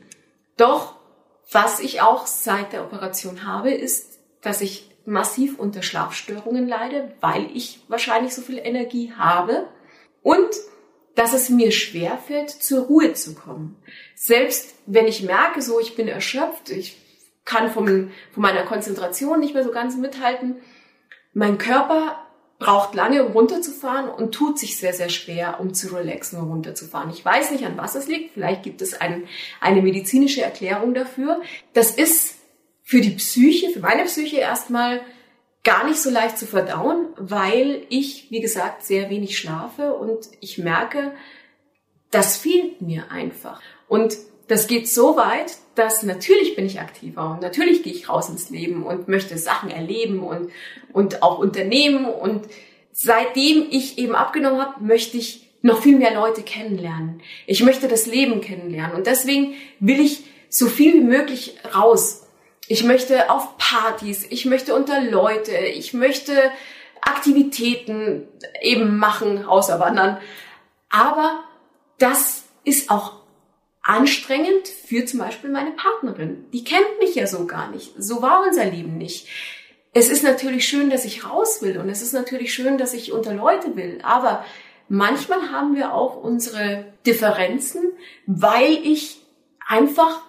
Doch 0.56 0.94
was 1.50 1.80
ich 1.80 2.00
auch 2.00 2.28
seit 2.28 2.72
der 2.72 2.84
Operation 2.84 3.44
habe, 3.44 3.72
ist, 3.72 4.20
dass 4.40 4.60
ich 4.60 4.88
massiv 5.04 5.58
unter 5.58 5.82
Schlafstörungen 5.82 6.68
leide, 6.68 7.12
weil 7.20 7.50
ich 7.52 7.80
wahrscheinlich 7.88 8.34
so 8.36 8.42
viel 8.42 8.58
Energie 8.58 9.12
habe 9.18 9.66
und 10.22 10.50
dass 11.16 11.32
es 11.32 11.48
mir 11.48 11.72
schwerfällt, 11.72 12.50
zur 12.50 12.84
Ruhe 12.84 13.14
zu 13.14 13.34
kommen. 13.34 13.76
Selbst 14.14 14.74
wenn 14.86 15.08
ich 15.08 15.22
merke, 15.22 15.62
so 15.62 15.80
ich 15.80 15.96
bin 15.96 16.06
erschöpft, 16.06 16.70
ich 16.70 16.96
kann 17.44 17.70
vom, 17.72 17.86
von 17.86 18.10
meiner 18.42 18.64
Konzentration 18.64 19.40
nicht 19.40 19.54
mehr 19.54 19.64
so 19.64 19.72
ganz 19.72 19.96
mithalten, 19.96 20.56
mein 21.32 21.58
Körper 21.58 22.22
braucht 22.58 22.94
lange, 22.94 23.24
um 23.24 23.32
runterzufahren 23.32 24.08
und 24.08 24.34
tut 24.34 24.58
sich 24.58 24.78
sehr, 24.78 24.92
sehr 24.92 25.08
schwer, 25.08 25.60
um 25.60 25.74
zu 25.74 25.94
relaxen 25.94 26.38
und 26.38 26.48
runterzufahren. 26.48 27.10
Ich 27.10 27.24
weiß 27.24 27.50
nicht, 27.50 27.64
an 27.64 27.76
was 27.76 27.94
es 27.94 28.06
liegt. 28.06 28.32
Vielleicht 28.34 28.62
gibt 28.62 28.80
es 28.80 28.94
ein, 28.94 29.24
eine 29.60 29.82
medizinische 29.82 30.42
Erklärung 30.42 30.94
dafür. 30.94 31.42
Das 31.74 31.90
ist 31.90 32.36
für 32.82 33.00
die 33.00 33.10
Psyche, 33.10 33.70
für 33.70 33.80
meine 33.80 34.04
Psyche 34.04 34.38
erstmal 34.38 35.00
gar 35.66 35.84
nicht 35.84 36.00
so 36.00 36.10
leicht 36.10 36.38
zu 36.38 36.46
verdauen, 36.46 37.08
weil 37.16 37.84
ich, 37.88 38.30
wie 38.30 38.40
gesagt, 38.40 38.84
sehr 38.84 39.10
wenig 39.10 39.36
schlafe 39.36 39.94
und 39.94 40.28
ich 40.40 40.58
merke, 40.58 41.10
das 42.12 42.36
fehlt 42.36 42.80
mir 42.80 43.10
einfach. 43.10 43.60
Und 43.88 44.16
das 44.46 44.68
geht 44.68 44.88
so 44.88 45.16
weit, 45.16 45.56
dass 45.74 46.04
natürlich 46.04 46.54
bin 46.54 46.66
ich 46.66 46.80
aktiver 46.80 47.32
und 47.32 47.42
natürlich 47.42 47.82
gehe 47.82 47.92
ich 47.92 48.08
raus 48.08 48.28
ins 48.28 48.48
Leben 48.48 48.84
und 48.86 49.08
möchte 49.08 49.36
Sachen 49.38 49.68
erleben 49.68 50.20
und, 50.20 50.52
und 50.92 51.24
auch 51.24 51.40
unternehmen. 51.40 52.04
Und 52.04 52.46
seitdem 52.92 53.66
ich 53.68 53.98
eben 53.98 54.14
abgenommen 54.14 54.60
habe, 54.60 54.84
möchte 54.84 55.16
ich 55.16 55.48
noch 55.62 55.82
viel 55.82 55.98
mehr 55.98 56.14
Leute 56.14 56.42
kennenlernen. 56.42 57.20
Ich 57.48 57.64
möchte 57.64 57.88
das 57.88 58.06
Leben 58.06 58.40
kennenlernen. 58.40 58.96
Und 58.96 59.08
deswegen 59.08 59.54
will 59.80 59.98
ich 59.98 60.22
so 60.48 60.68
viel 60.68 60.94
wie 60.94 61.00
möglich 61.00 61.56
raus. 61.74 62.25
Ich 62.68 62.84
möchte 62.84 63.30
auf 63.30 63.58
Partys, 63.58 64.26
ich 64.28 64.44
möchte 64.44 64.74
unter 64.74 65.00
Leute, 65.00 65.56
ich 65.56 65.94
möchte 65.94 66.32
Aktivitäten 67.00 68.26
eben 68.60 68.98
machen, 68.98 69.44
außerwandern. 69.44 70.18
Aber 70.90 71.44
das 71.98 72.44
ist 72.64 72.90
auch 72.90 73.12
anstrengend 73.82 74.66
für 74.66 75.04
zum 75.04 75.20
Beispiel 75.20 75.50
meine 75.50 75.70
Partnerin. 75.70 76.46
Die 76.52 76.64
kennt 76.64 76.98
mich 76.98 77.14
ja 77.14 77.26
so 77.26 77.46
gar 77.46 77.70
nicht. 77.70 77.92
So 77.96 78.20
war 78.22 78.44
unser 78.44 78.64
Leben 78.64 78.98
nicht. 78.98 79.28
Es 79.92 80.08
ist 80.08 80.24
natürlich 80.24 80.66
schön, 80.66 80.90
dass 80.90 81.04
ich 81.04 81.24
raus 81.24 81.62
will 81.62 81.78
und 81.78 81.88
es 81.88 82.02
ist 82.02 82.12
natürlich 82.12 82.52
schön, 82.52 82.76
dass 82.76 82.92
ich 82.92 83.12
unter 83.12 83.32
Leute 83.32 83.76
will. 83.76 84.00
Aber 84.02 84.44
manchmal 84.88 85.52
haben 85.52 85.76
wir 85.76 85.94
auch 85.94 86.16
unsere 86.16 86.84
Differenzen, 87.06 87.92
weil 88.26 88.72
ich 88.82 89.22
einfach 89.66 90.20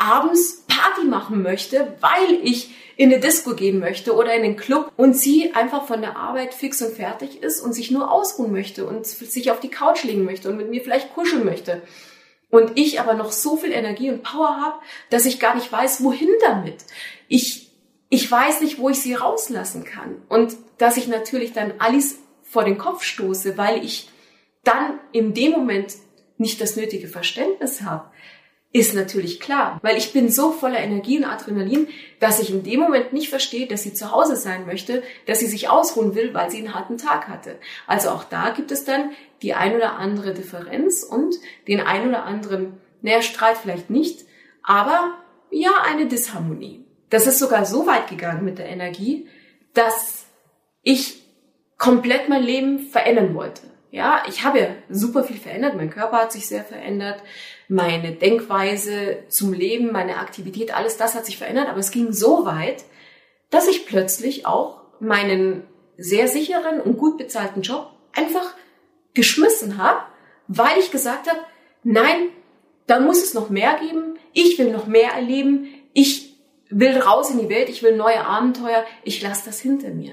abends 0.00 0.64
Party 0.66 1.06
machen 1.06 1.42
möchte, 1.42 1.94
weil 2.00 2.40
ich 2.42 2.70
in 2.96 3.12
eine 3.12 3.20
Disco 3.20 3.54
gehen 3.54 3.78
möchte 3.78 4.14
oder 4.14 4.34
in 4.34 4.42
den 4.42 4.56
Club 4.56 4.92
und 4.96 5.14
sie 5.14 5.54
einfach 5.54 5.86
von 5.86 6.00
der 6.00 6.16
Arbeit 6.16 6.54
fix 6.54 6.82
und 6.82 6.94
fertig 6.94 7.42
ist 7.42 7.60
und 7.60 7.72
sich 7.72 7.90
nur 7.90 8.10
ausruhen 8.10 8.52
möchte 8.52 8.86
und 8.86 9.06
sich 9.06 9.50
auf 9.50 9.60
die 9.60 9.70
Couch 9.70 10.04
legen 10.04 10.24
möchte 10.24 10.48
und 10.48 10.56
mit 10.56 10.70
mir 10.70 10.82
vielleicht 10.82 11.14
kuscheln 11.14 11.44
möchte. 11.44 11.82
Und 12.50 12.72
ich 12.76 13.00
aber 13.00 13.14
noch 13.14 13.30
so 13.30 13.56
viel 13.56 13.72
Energie 13.72 14.10
und 14.10 14.22
Power 14.22 14.60
habe, 14.60 14.80
dass 15.08 15.24
ich 15.24 15.38
gar 15.38 15.54
nicht 15.54 15.70
weiß, 15.70 16.02
wohin 16.02 16.30
damit. 16.40 16.78
Ich, 17.28 17.70
ich 18.08 18.28
weiß 18.30 18.60
nicht, 18.60 18.78
wo 18.78 18.88
ich 18.88 19.00
sie 19.00 19.14
rauslassen 19.14 19.84
kann. 19.84 20.20
Und 20.28 20.56
dass 20.78 20.96
ich 20.96 21.06
natürlich 21.06 21.52
dann 21.52 21.74
Alice 21.78 22.18
vor 22.42 22.64
den 22.64 22.76
Kopf 22.76 23.04
stoße, 23.04 23.56
weil 23.56 23.84
ich 23.84 24.10
dann 24.64 24.98
in 25.12 25.32
dem 25.32 25.52
Moment 25.52 25.94
nicht 26.38 26.60
das 26.60 26.76
nötige 26.76 27.06
Verständnis 27.06 27.82
habe 27.82 28.10
ist 28.72 28.94
natürlich 28.94 29.40
klar, 29.40 29.80
weil 29.82 29.96
ich 29.96 30.12
bin 30.12 30.30
so 30.30 30.52
voller 30.52 30.78
Energie 30.78 31.18
und 31.18 31.24
Adrenalin, 31.24 31.88
dass 32.20 32.38
ich 32.38 32.50
in 32.50 32.62
dem 32.62 32.78
Moment 32.78 33.12
nicht 33.12 33.28
verstehe, 33.28 33.66
dass 33.66 33.82
sie 33.82 33.94
zu 33.94 34.12
Hause 34.12 34.36
sein 34.36 34.64
möchte, 34.64 35.02
dass 35.26 35.40
sie 35.40 35.48
sich 35.48 35.68
ausruhen 35.68 36.14
will, 36.14 36.32
weil 36.34 36.50
sie 36.50 36.58
einen 36.58 36.74
harten 36.74 36.96
Tag 36.96 37.26
hatte. 37.26 37.58
Also 37.88 38.10
auch 38.10 38.22
da 38.22 38.50
gibt 38.50 38.70
es 38.70 38.84
dann 38.84 39.10
die 39.42 39.54
ein 39.54 39.74
oder 39.74 39.94
andere 39.94 40.34
Differenz 40.34 41.02
und 41.02 41.34
den 41.66 41.80
ein 41.80 42.08
oder 42.08 42.24
anderen, 42.24 42.74
naja, 43.02 43.22
Streit 43.22 43.56
vielleicht 43.56 43.90
nicht, 43.90 44.24
aber 44.62 45.14
ja, 45.50 45.70
eine 45.84 46.06
Disharmonie. 46.06 46.84
Das 47.08 47.26
ist 47.26 47.40
sogar 47.40 47.64
so 47.64 47.88
weit 47.88 48.08
gegangen 48.08 48.44
mit 48.44 48.58
der 48.58 48.68
Energie, 48.68 49.26
dass 49.74 50.26
ich 50.82 51.24
komplett 51.76 52.28
mein 52.28 52.44
Leben 52.44 52.78
verändern 52.78 53.34
wollte. 53.34 53.62
Ja, 53.90 54.22
ich 54.28 54.44
habe 54.44 54.76
super 54.88 55.24
viel 55.24 55.38
verändert. 55.38 55.74
Mein 55.76 55.90
Körper 55.90 56.18
hat 56.18 56.32
sich 56.32 56.46
sehr 56.46 56.62
verändert. 56.62 57.22
Meine 57.68 58.12
Denkweise 58.12 59.24
zum 59.28 59.52
Leben, 59.52 59.90
meine 59.90 60.18
Aktivität, 60.18 60.74
alles 60.74 60.96
das 60.96 61.14
hat 61.14 61.26
sich 61.26 61.38
verändert. 61.38 61.68
Aber 61.68 61.80
es 61.80 61.90
ging 61.90 62.12
so 62.12 62.46
weit, 62.46 62.84
dass 63.50 63.66
ich 63.66 63.86
plötzlich 63.86 64.46
auch 64.46 64.82
meinen 65.00 65.64
sehr 65.96 66.28
sicheren 66.28 66.80
und 66.80 66.98
gut 66.98 67.18
bezahlten 67.18 67.62
Job 67.62 67.90
einfach 68.12 68.54
geschmissen 69.14 69.76
habe, 69.76 70.00
weil 70.46 70.78
ich 70.78 70.92
gesagt 70.92 71.28
habe, 71.28 71.40
nein, 71.82 72.28
da 72.86 73.00
muss 73.00 73.22
es 73.22 73.34
noch 73.34 73.50
mehr 73.50 73.78
geben. 73.80 74.18
Ich 74.32 74.58
will 74.58 74.70
noch 74.70 74.86
mehr 74.86 75.12
erleben. 75.12 75.68
Ich 75.92 76.36
will 76.70 76.96
raus 76.96 77.30
in 77.30 77.40
die 77.40 77.48
Welt. 77.48 77.68
Ich 77.68 77.82
will 77.82 77.96
neue 77.96 78.24
Abenteuer. 78.24 78.84
Ich 79.02 79.20
lasse 79.20 79.42
das 79.46 79.60
hinter 79.60 79.88
mir. 79.90 80.12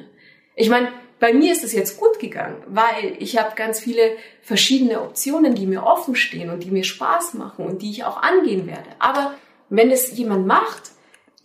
Ich 0.56 0.70
meine, 0.70 0.92
bei 1.20 1.34
mir 1.34 1.52
ist 1.52 1.64
es 1.64 1.74
jetzt 1.74 1.98
gut 1.98 2.20
gegangen, 2.20 2.58
weil 2.68 3.16
ich 3.20 3.38
habe 3.38 3.56
ganz 3.56 3.80
viele 3.80 4.18
verschiedene 4.42 5.02
Optionen, 5.02 5.56
die 5.56 5.66
mir 5.66 5.84
offen 5.84 6.16
stehen 6.16 6.50
und 6.50 6.64
die 6.64 6.72
mir 6.72 6.84
Spaß 6.84 7.34
machen 7.34 7.66
und 7.66 7.82
die 7.82 7.90
ich 7.90 8.04
auch 8.04 8.22
angehen 8.22 8.68
werde. 8.68 8.90
Aber 9.00 9.34
wenn 9.70 9.90
es 9.92 10.16
jemand 10.16 10.46
macht, 10.46 10.92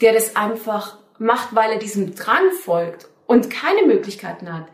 der 0.00 0.12
das 0.12 0.36
einfach 0.36 0.98
macht, 1.18 1.54
weil 1.54 1.72
er 1.72 1.78
diesem 1.78 2.14
Drang 2.14 2.52
folgt 2.52 3.08
und 3.26 3.50
keine 3.50 3.86
Möglichkeiten 3.86 4.52
hat, 4.52 4.66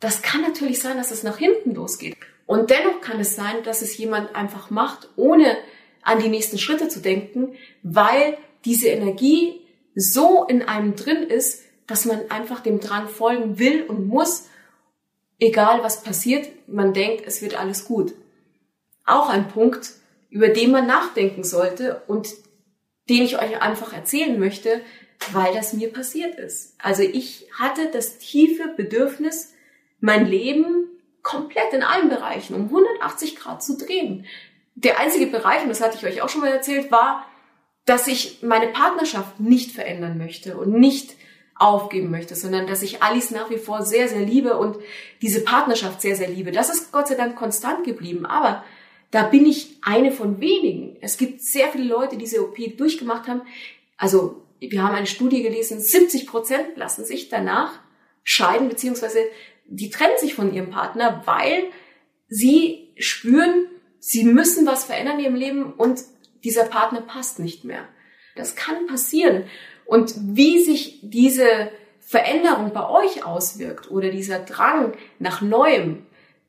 das 0.00 0.22
kann 0.22 0.42
natürlich 0.42 0.80
sein, 0.80 0.96
dass 0.96 1.10
es 1.10 1.22
nach 1.22 1.38
hinten 1.38 1.74
losgeht. 1.74 2.16
Und 2.46 2.70
dennoch 2.70 3.00
kann 3.00 3.20
es 3.20 3.34
sein, 3.34 3.62
dass 3.64 3.82
es 3.82 3.96
jemand 3.96 4.34
einfach 4.34 4.70
macht, 4.70 5.08
ohne 5.16 5.56
an 6.02 6.20
die 6.20 6.28
nächsten 6.28 6.58
Schritte 6.58 6.88
zu 6.88 7.00
denken, 7.00 7.54
weil 7.82 8.38
diese 8.64 8.88
Energie 8.88 9.60
so 9.94 10.44
in 10.44 10.62
einem 10.62 10.94
drin 10.94 11.24
ist, 11.24 11.64
dass 11.88 12.04
man 12.04 12.30
einfach 12.30 12.60
dem 12.60 12.78
Drang 12.78 13.08
folgen 13.08 13.58
will 13.58 13.82
und 13.82 14.06
muss, 14.06 14.46
egal 15.40 15.82
was 15.82 16.04
passiert, 16.04 16.48
man 16.68 16.92
denkt, 16.92 17.24
es 17.26 17.42
wird 17.42 17.58
alles 17.58 17.86
gut. 17.86 18.14
Auch 19.04 19.28
ein 19.28 19.48
Punkt, 19.48 19.90
über 20.30 20.48
den 20.48 20.70
man 20.70 20.86
nachdenken 20.86 21.42
sollte 21.42 22.02
und 22.06 22.28
den 23.08 23.22
ich 23.22 23.40
euch 23.40 23.60
einfach 23.60 23.92
erzählen 23.92 24.38
möchte, 24.38 24.82
weil 25.32 25.54
das 25.54 25.72
mir 25.72 25.92
passiert 25.92 26.38
ist. 26.38 26.74
Also 26.78 27.02
ich 27.02 27.48
hatte 27.58 27.88
das 27.90 28.18
tiefe 28.18 28.68
Bedürfnis, 28.76 29.54
mein 29.98 30.26
Leben 30.26 30.88
komplett 31.22 31.72
in 31.72 31.82
allen 31.82 32.10
Bereichen 32.10 32.54
um 32.54 32.64
180 32.64 33.36
Grad 33.36 33.62
zu 33.62 33.76
drehen. 33.76 34.26
Der 34.74 35.00
einzige 35.00 35.26
Bereich, 35.26 35.62
und 35.62 35.70
das 35.70 35.80
hatte 35.80 35.96
ich 35.96 36.06
euch 36.06 36.22
auch 36.22 36.28
schon 36.28 36.42
mal 36.42 36.52
erzählt, 36.52 36.92
war, 36.92 37.26
dass 37.86 38.06
ich 38.06 38.42
meine 38.42 38.68
Partnerschaft 38.68 39.40
nicht 39.40 39.72
verändern 39.72 40.18
möchte 40.18 40.58
und 40.58 40.72
nicht 40.72 41.16
aufgeben 41.58 42.10
möchte, 42.10 42.34
sondern 42.34 42.66
dass 42.66 42.82
ich 42.82 43.02
Alice 43.02 43.30
nach 43.30 43.50
wie 43.50 43.58
vor 43.58 43.84
sehr, 43.84 44.08
sehr 44.08 44.20
liebe 44.20 44.56
und 44.56 44.76
diese 45.22 45.42
Partnerschaft 45.42 46.00
sehr, 46.00 46.16
sehr 46.16 46.28
liebe. 46.28 46.52
Das 46.52 46.70
ist 46.70 46.92
Gott 46.92 47.08
sei 47.08 47.14
Dank 47.14 47.36
konstant 47.36 47.84
geblieben. 47.84 48.26
Aber 48.26 48.64
da 49.10 49.24
bin 49.24 49.46
ich 49.46 49.78
eine 49.82 50.12
von 50.12 50.40
wenigen. 50.40 50.96
Es 51.00 51.16
gibt 51.16 51.42
sehr 51.42 51.68
viele 51.68 51.84
Leute, 51.84 52.16
die 52.16 52.24
diese 52.24 52.42
OP 52.42 52.56
durchgemacht 52.76 53.26
haben. 53.26 53.42
Also 53.96 54.42
wir 54.60 54.82
haben 54.82 54.94
eine 54.94 55.06
Studie 55.06 55.42
gelesen, 55.42 55.80
70 55.80 56.26
Prozent 56.26 56.76
lassen 56.76 57.04
sich 57.04 57.28
danach 57.28 57.80
scheiden, 58.22 58.68
beziehungsweise 58.68 59.18
die 59.66 59.90
trennen 59.90 60.18
sich 60.18 60.34
von 60.34 60.52
ihrem 60.52 60.70
Partner, 60.70 61.22
weil 61.26 61.64
sie 62.28 62.92
spüren, 62.98 63.66
sie 63.98 64.24
müssen 64.24 64.66
was 64.66 64.84
verändern 64.84 65.18
in 65.18 65.24
ihrem 65.24 65.34
Leben 65.34 65.72
und 65.72 66.02
dieser 66.44 66.64
Partner 66.64 67.00
passt 67.00 67.38
nicht 67.38 67.64
mehr. 67.64 67.88
Das 68.36 68.54
kann 68.54 68.86
passieren. 68.86 69.44
Und 69.88 70.14
wie 70.36 70.62
sich 70.62 71.00
diese 71.00 71.70
Veränderung 71.98 72.74
bei 72.74 72.90
euch 72.90 73.24
auswirkt 73.24 73.90
oder 73.90 74.10
dieser 74.10 74.38
Drang 74.38 74.92
nach 75.18 75.40
Neuem, 75.40 76.04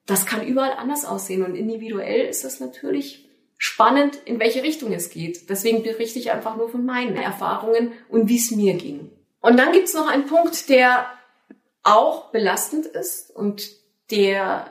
das 0.05 0.25
kann 0.25 0.45
überall 0.45 0.73
anders 0.73 1.05
aussehen. 1.05 1.45
Und 1.45 1.55
individuell 1.55 2.27
ist 2.27 2.43
das 2.43 2.59
natürlich 2.59 3.29
spannend, 3.57 4.17
in 4.25 4.41
welche 4.41 4.61
Richtung 4.61 4.91
es 4.91 5.09
geht. 5.09 5.49
Deswegen 5.49 5.83
berichte 5.83 6.19
ich 6.19 6.31
einfach 6.31 6.57
nur 6.57 6.67
von 6.67 6.85
meinen 6.85 7.15
Erfahrungen 7.15 7.93
und 8.09 8.27
wie 8.27 8.35
es 8.35 8.51
mir 8.51 8.73
ging. 8.73 9.09
Und 9.39 9.55
dann 9.55 9.71
gibt 9.71 9.87
es 9.87 9.93
noch 9.93 10.09
einen 10.09 10.25
Punkt, 10.25 10.67
der 10.67 11.05
auch 11.83 12.31
belastend 12.31 12.87
ist 12.87 13.33
und 13.33 13.71
der 14.11 14.69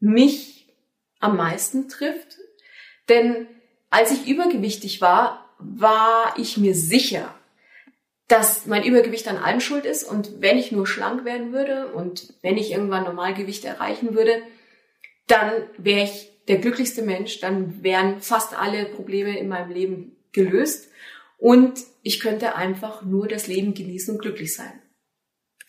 mich 0.00 0.74
am 1.20 1.36
meisten 1.36 1.88
trifft. 1.88 2.36
Denn 3.08 3.46
als 3.90 4.10
ich 4.10 4.26
übergewichtig 4.26 5.00
war, 5.00 5.54
war 5.60 6.34
ich 6.36 6.56
mir 6.56 6.74
sicher, 6.74 7.32
dass 8.28 8.66
mein 8.66 8.84
Übergewicht 8.84 9.26
an 9.26 9.38
allem 9.38 9.60
schuld 9.60 9.86
ist 9.86 10.04
und 10.04 10.40
wenn 10.40 10.58
ich 10.58 10.70
nur 10.70 10.86
schlank 10.86 11.24
werden 11.24 11.52
würde 11.52 11.92
und 11.92 12.34
wenn 12.42 12.58
ich 12.58 12.70
irgendwann 12.70 13.04
Normalgewicht 13.04 13.64
erreichen 13.64 14.14
würde, 14.14 14.42
dann 15.26 15.50
wäre 15.78 16.04
ich 16.04 16.30
der 16.46 16.58
glücklichste 16.58 17.02
Mensch, 17.02 17.40
dann 17.40 17.82
wären 17.82 18.20
fast 18.20 18.58
alle 18.58 18.84
Probleme 18.84 19.38
in 19.38 19.48
meinem 19.48 19.70
Leben 19.70 20.16
gelöst 20.32 20.90
und 21.38 21.80
ich 22.02 22.20
könnte 22.20 22.54
einfach 22.54 23.02
nur 23.02 23.28
das 23.28 23.46
Leben 23.46 23.72
genießen 23.74 24.14
und 24.14 24.20
glücklich 24.20 24.54
sein. 24.54 24.72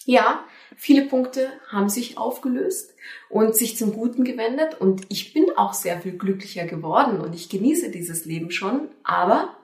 Ja, 0.05 0.43
viele 0.75 1.05
Punkte 1.05 1.51
haben 1.67 1.89
sich 1.89 2.17
aufgelöst 2.17 2.95
und 3.29 3.55
sich 3.55 3.77
zum 3.77 3.93
Guten 3.93 4.23
gewendet 4.23 4.79
und 4.79 5.03
ich 5.09 5.33
bin 5.33 5.45
auch 5.55 5.73
sehr 5.73 6.01
viel 6.01 6.17
glücklicher 6.17 6.65
geworden 6.65 7.21
und 7.21 7.35
ich 7.35 7.49
genieße 7.49 7.91
dieses 7.91 8.25
Leben 8.25 8.51
schon, 8.51 8.89
aber 9.03 9.55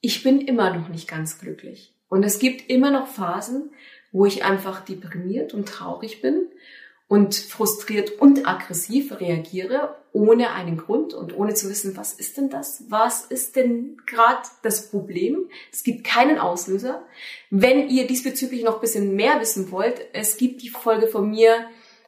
ich 0.00 0.22
bin 0.22 0.40
immer 0.40 0.74
noch 0.76 0.88
nicht 0.88 1.08
ganz 1.08 1.38
glücklich. 1.38 1.94
Und 2.08 2.22
es 2.22 2.38
gibt 2.38 2.70
immer 2.70 2.90
noch 2.90 3.06
Phasen, 3.06 3.70
wo 4.12 4.24
ich 4.24 4.44
einfach 4.44 4.84
deprimiert 4.84 5.52
und 5.54 5.68
traurig 5.68 6.22
bin 6.22 6.48
und 7.08 7.34
frustriert 7.34 8.20
und 8.20 8.46
aggressiv 8.46 9.18
reagiere, 9.20 9.96
ohne 10.12 10.52
einen 10.52 10.76
Grund 10.76 11.14
und 11.14 11.36
ohne 11.36 11.54
zu 11.54 11.68
wissen, 11.68 11.96
was 11.96 12.12
ist 12.12 12.36
denn 12.36 12.50
das? 12.50 12.84
Was 12.88 13.24
ist 13.24 13.56
denn 13.56 13.98
gerade 14.06 14.42
das 14.62 14.90
Problem? 14.90 15.48
Es 15.72 15.82
gibt 15.82 16.04
keinen 16.04 16.38
Auslöser. 16.38 17.02
Wenn 17.50 17.88
ihr 17.88 18.06
diesbezüglich 18.06 18.62
noch 18.62 18.76
ein 18.76 18.80
bisschen 18.80 19.14
mehr 19.14 19.40
wissen 19.40 19.70
wollt, 19.70 20.00
es 20.12 20.36
gibt 20.36 20.62
die 20.62 20.70
Folge 20.70 21.08
von 21.08 21.30
mir 21.30 21.66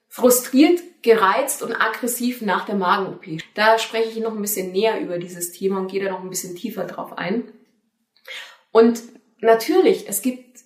frustriert, 0.09 0.81
gereizt 1.03 1.63
und 1.63 1.73
aggressiv 1.73 2.43
nach 2.43 2.67
der 2.67 2.75
Magen-OP. 2.75 3.43
Da 3.55 3.79
spreche 3.79 4.11
ich 4.11 4.19
noch 4.19 4.35
ein 4.35 4.43
bisschen 4.43 4.73
näher 4.73 5.01
über 5.01 5.19
dieses 5.19 5.53
Thema 5.53 5.79
und 5.79 5.91
gehe 5.91 6.03
da 6.05 6.11
noch 6.11 6.23
ein 6.23 6.31
bisschen 6.31 6.57
tiefer 6.57 6.85
drauf 6.85 7.17
ein. 7.17 7.45
Und 8.73 9.03
natürlich, 9.41 10.09
es 10.09 10.23
gibt 10.23 10.61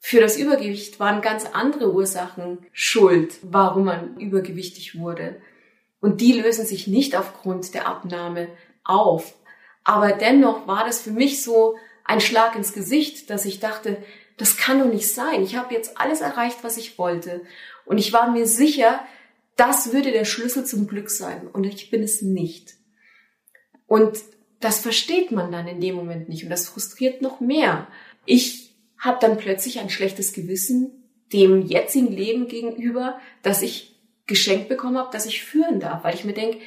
für 0.00 0.20
das 0.20 0.36
Übergewicht 0.36 0.98
waren 0.98 1.20
ganz 1.20 1.44
andere 1.44 1.92
Ursachen 1.92 2.58
schuld, 2.72 3.38
warum 3.42 3.84
man 3.84 4.16
übergewichtig 4.16 4.98
wurde. 4.98 5.40
Und 6.00 6.22
die 6.22 6.32
lösen 6.32 6.64
sich 6.64 6.86
nicht 6.86 7.14
aufgrund 7.14 7.74
der 7.74 7.86
Abnahme 7.86 8.48
auf. 8.82 9.34
Aber 9.84 10.12
dennoch 10.12 10.66
war 10.66 10.84
das 10.84 11.02
für 11.02 11.10
mich 11.10 11.42
so 11.42 11.76
ein 12.04 12.20
Schlag 12.20 12.56
ins 12.56 12.72
Gesicht, 12.72 13.28
dass 13.28 13.44
ich 13.44 13.60
dachte, 13.60 14.02
das 14.38 14.56
kann 14.56 14.78
doch 14.78 14.86
nicht 14.86 15.12
sein. 15.12 15.42
Ich 15.42 15.56
habe 15.56 15.74
jetzt 15.74 15.98
alles 16.00 16.22
erreicht, 16.22 16.58
was 16.62 16.78
ich 16.78 16.98
wollte. 16.98 17.42
Und 17.84 17.98
ich 17.98 18.12
war 18.12 18.30
mir 18.30 18.46
sicher, 18.46 19.00
das 19.56 19.92
würde 19.92 20.12
der 20.12 20.24
Schlüssel 20.24 20.64
zum 20.64 20.86
Glück 20.86 21.10
sein. 21.10 21.46
Und 21.46 21.64
ich 21.64 21.90
bin 21.90 22.02
es 22.02 22.22
nicht. 22.22 22.74
Und 23.86 24.18
das 24.60 24.80
versteht 24.80 25.32
man 25.32 25.50
dann 25.50 25.66
in 25.66 25.80
dem 25.80 25.94
Moment 25.94 26.28
nicht. 26.28 26.44
Und 26.44 26.50
das 26.50 26.68
frustriert 26.68 27.22
noch 27.22 27.40
mehr. 27.40 27.88
Ich 28.26 28.74
habe 28.98 29.18
dann 29.20 29.38
plötzlich 29.38 29.80
ein 29.80 29.90
schlechtes 29.90 30.32
Gewissen 30.32 30.92
dem 31.32 31.66
jetzigen 31.66 32.12
Leben 32.12 32.48
gegenüber, 32.48 33.18
dass 33.42 33.62
ich 33.62 33.96
geschenkt 34.26 34.68
bekommen 34.68 34.98
habe, 34.98 35.12
dass 35.12 35.26
ich 35.26 35.42
führen 35.42 35.80
darf. 35.80 36.04
Weil 36.04 36.14
ich 36.14 36.24
mir 36.24 36.34
denke, 36.34 36.58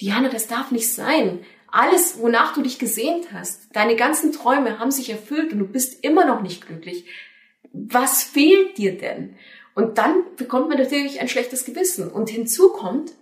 Diana, 0.00 0.28
das 0.28 0.46
darf 0.46 0.70
nicht 0.70 0.92
sein. 0.92 1.40
Alles, 1.70 2.20
wonach 2.20 2.54
du 2.54 2.62
dich 2.62 2.78
gesehnt 2.78 3.32
hast, 3.32 3.74
deine 3.74 3.96
ganzen 3.96 4.32
Träume 4.32 4.78
haben 4.78 4.90
sich 4.90 5.10
erfüllt 5.10 5.52
und 5.52 5.58
du 5.58 5.66
bist 5.66 6.04
immer 6.04 6.24
noch 6.26 6.42
nicht 6.42 6.66
glücklich. 6.66 7.04
Was 7.72 8.22
fehlt 8.22 8.78
dir 8.78 8.96
denn? 8.96 9.36
Und 9.74 9.98
dann 9.98 10.24
bekommt 10.36 10.68
man 10.68 10.78
natürlich 10.78 11.20
ein 11.20 11.28
schlechtes 11.28 11.64
Gewissen. 11.64 12.10
Und 12.10 12.30
hinzu 12.30 12.70
kommt, 12.70 13.12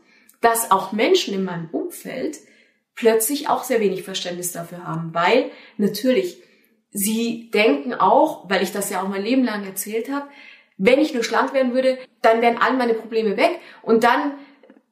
dass 0.40 0.70
auch 0.70 0.92
Menschen 0.92 1.34
in 1.34 1.44
meinem 1.44 1.68
Umfeld 1.70 2.38
plötzlich 2.96 3.48
auch 3.48 3.62
sehr 3.62 3.80
wenig 3.80 4.02
Verständnis 4.02 4.52
dafür 4.52 4.84
haben, 4.84 5.14
weil 5.14 5.50
natürlich 5.76 6.42
sie 6.90 7.50
denken 7.52 7.94
auch, 7.94 8.48
weil 8.48 8.62
ich 8.62 8.72
das 8.72 8.90
ja 8.90 9.02
auch 9.02 9.08
mein 9.08 9.22
Leben 9.22 9.44
lang 9.44 9.64
erzählt 9.64 10.10
habe, 10.10 10.26
wenn 10.78 10.98
ich 10.98 11.14
nur 11.14 11.22
schlank 11.22 11.54
werden 11.54 11.72
würde, 11.72 11.98
dann 12.22 12.42
wären 12.42 12.58
all 12.58 12.74
meine 12.74 12.94
Probleme 12.94 13.36
weg 13.36 13.60
und 13.82 14.04
dann 14.04 14.32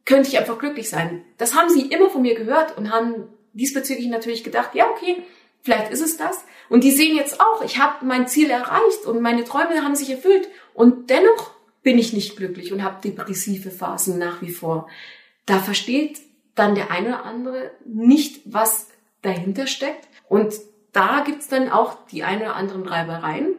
könnte 0.04 0.28
ich 0.28 0.38
einfach 0.38 0.58
glücklich 0.58 0.88
sein. 0.88 1.24
Das 1.38 1.54
haben 1.54 1.70
sie 1.70 1.86
immer 1.86 2.10
von 2.10 2.22
mir 2.22 2.34
gehört 2.34 2.76
und 2.76 2.92
haben 2.92 3.28
diesbezüglich 3.54 4.08
natürlich 4.08 4.44
gedacht, 4.44 4.74
ja, 4.74 4.86
okay, 4.90 5.22
vielleicht 5.62 5.90
ist 5.90 6.02
es 6.02 6.16
das. 6.16 6.44
Und 6.68 6.84
die 6.84 6.90
sehen 6.90 7.16
jetzt 7.16 7.40
auch, 7.40 7.62
ich 7.64 7.78
habe 7.78 8.04
mein 8.04 8.28
Ziel 8.28 8.50
erreicht 8.50 9.06
und 9.06 9.20
meine 9.20 9.44
Träume 9.44 9.82
haben 9.82 9.94
sich 9.94 10.10
erfüllt. 10.10 10.48
Und 10.74 11.08
dennoch 11.08 11.52
bin 11.82 11.98
ich 11.98 12.12
nicht 12.12 12.36
glücklich 12.36 12.72
und 12.72 12.82
habe 12.82 13.00
depressive 13.02 13.70
Phasen 13.70 14.18
nach 14.18 14.42
wie 14.42 14.50
vor. 14.50 14.88
Da 15.46 15.58
versteht 15.58 16.20
dann 16.54 16.74
der 16.74 16.90
eine 16.90 17.08
oder 17.08 17.24
andere 17.24 17.70
nicht, 17.84 18.42
was 18.44 18.88
dahinter 19.22 19.66
steckt. 19.66 20.08
Und 20.28 20.54
da 20.92 21.22
gibt's 21.24 21.48
dann 21.48 21.68
auch 21.68 22.06
die 22.06 22.22
eine 22.22 22.42
oder 22.42 22.56
anderen 22.56 22.86
Reibereien. 22.86 23.56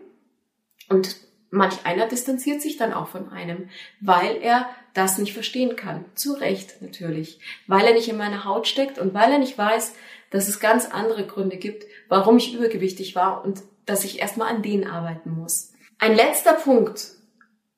Und 0.90 1.18
manch 1.50 1.86
einer 1.86 2.08
distanziert 2.08 2.62
sich 2.62 2.78
dann 2.78 2.94
auch 2.94 3.08
von 3.08 3.30
einem, 3.30 3.70
weil 4.00 4.38
er 4.42 4.70
das 4.94 5.18
nicht 5.18 5.34
verstehen 5.34 5.75
kann. 5.75 6.06
Zu 6.16 6.34
Recht 6.34 6.82
natürlich. 6.82 7.40
Weil 7.68 7.86
er 7.86 7.94
nicht 7.94 8.08
in 8.08 8.18
meiner 8.18 8.46
Haut 8.46 8.68
steckt 8.68 9.00
und 9.00 9.14
weil 9.14 9.32
er 9.32 9.40
nicht 9.40 9.58
weiß, 9.58 9.94
dass 10.30 10.48
es 10.48 10.60
ganz 10.60 10.86
andere 10.86 11.25
Gründe 11.25 11.58
gibt, 11.58 11.86
warum 12.08 12.38
ich 12.38 12.54
übergewichtig 12.54 13.16
war 13.16 13.44
und 13.44 13.62
dass 13.86 14.04
ich 14.04 14.20
erstmal 14.20 14.54
an 14.54 14.62
denen 14.62 14.88
arbeiten 14.88 15.32
muss. 15.32 15.74
Ein 16.00 16.16
letzter 16.16 16.54
Punkt, 16.54 17.12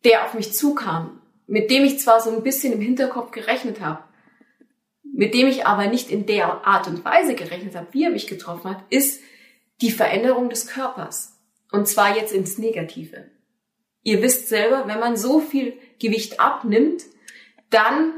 der 0.04 0.26
auf 0.26 0.34
mich 0.34 0.54
zukam, 0.54 1.22
mit 1.48 1.70
dem 1.70 1.84
ich 1.84 2.00
zwar 2.00 2.22
so 2.22 2.30
ein 2.30 2.44
bisschen 2.44 2.74
im 2.74 2.82
Hinterkopf 2.82 3.32
gerechnet 3.32 3.82
habe, 3.82 4.04
mit 5.18 5.34
dem 5.34 5.48
ich 5.48 5.66
aber 5.66 5.88
nicht 5.88 6.12
in 6.12 6.28
der 6.28 6.68
Art 6.68 6.86
und 6.86 7.04
Weise 7.04 7.34
gerechnet 7.34 7.76
habe, 7.76 7.88
wie 7.92 8.04
er 8.04 8.12
mich 8.12 8.28
getroffen 8.28 8.70
hat, 8.70 8.84
ist 8.92 9.20
die 9.82 9.90
Veränderung 9.90 10.48
des 10.48 10.68
Körpers. 10.68 11.40
Und 11.72 11.88
zwar 11.88 12.16
jetzt 12.16 12.32
ins 12.32 12.60
Negative. 12.60 13.26
Ihr 14.04 14.22
wisst 14.22 14.48
selber, 14.48 14.84
wenn 14.86 15.00
man 15.00 15.18
so 15.18 15.40
viel 15.40 15.74
Gewicht 16.00 16.40
abnimmt, 16.40 17.02
dann 17.72 18.14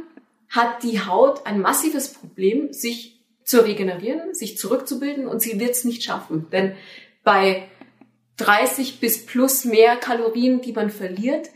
hat 0.49 0.83
die 0.83 0.99
Haut 0.99 1.45
ein 1.45 1.61
massives 1.61 2.11
Problem, 2.11 2.73
sich 2.73 3.21
zu 3.45 3.63
regenerieren, 3.63 4.35
sich 4.35 4.57
zurückzubilden 4.57 5.25
und 5.25 5.41
sie 5.41 5.57
wird 5.57 5.71
es 5.71 5.85
nicht 5.85 6.03
schaffen. 6.03 6.47
Denn 6.51 6.75
bei 7.23 7.69
30 8.35 8.99
bis 8.99 9.25
plus 9.25 9.63
mehr 9.63 9.95
Kalorien, 9.95 10.59
die 10.59 10.73
man 10.73 10.89
verliert, 10.89 11.49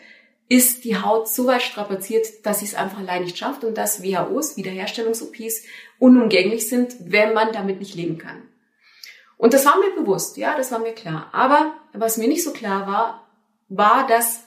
ist 0.53 0.83
die 0.83 0.97
Haut 0.97 1.27
so 1.27 1.47
weit 1.47 1.63
strapaziert, 1.63 2.45
dass 2.45 2.59
sie 2.59 2.65
es 2.65 2.75
einfach 2.75 2.99
allein 2.99 3.23
nicht 3.23 3.39
schafft 3.39 3.63
und 3.63 3.75
dass 3.75 4.03
WHOs, 4.03 4.55
Wiederherstellungs-OPs, 4.55 5.63
unumgänglich 5.97 6.69
sind, 6.69 6.93
wenn 6.99 7.33
man 7.33 7.51
damit 7.51 7.79
nicht 7.79 7.95
leben 7.95 8.19
kann. 8.19 8.43
Und 9.35 9.55
das 9.55 9.65
war 9.65 9.79
mir 9.79 9.95
bewusst, 9.95 10.37
ja, 10.37 10.55
das 10.55 10.71
war 10.71 10.77
mir 10.77 10.93
klar. 10.93 11.29
Aber 11.31 11.73
was 11.93 12.17
mir 12.17 12.27
nicht 12.27 12.43
so 12.43 12.53
klar 12.53 12.85
war, 12.85 13.27
war, 13.67 14.05
dass 14.05 14.43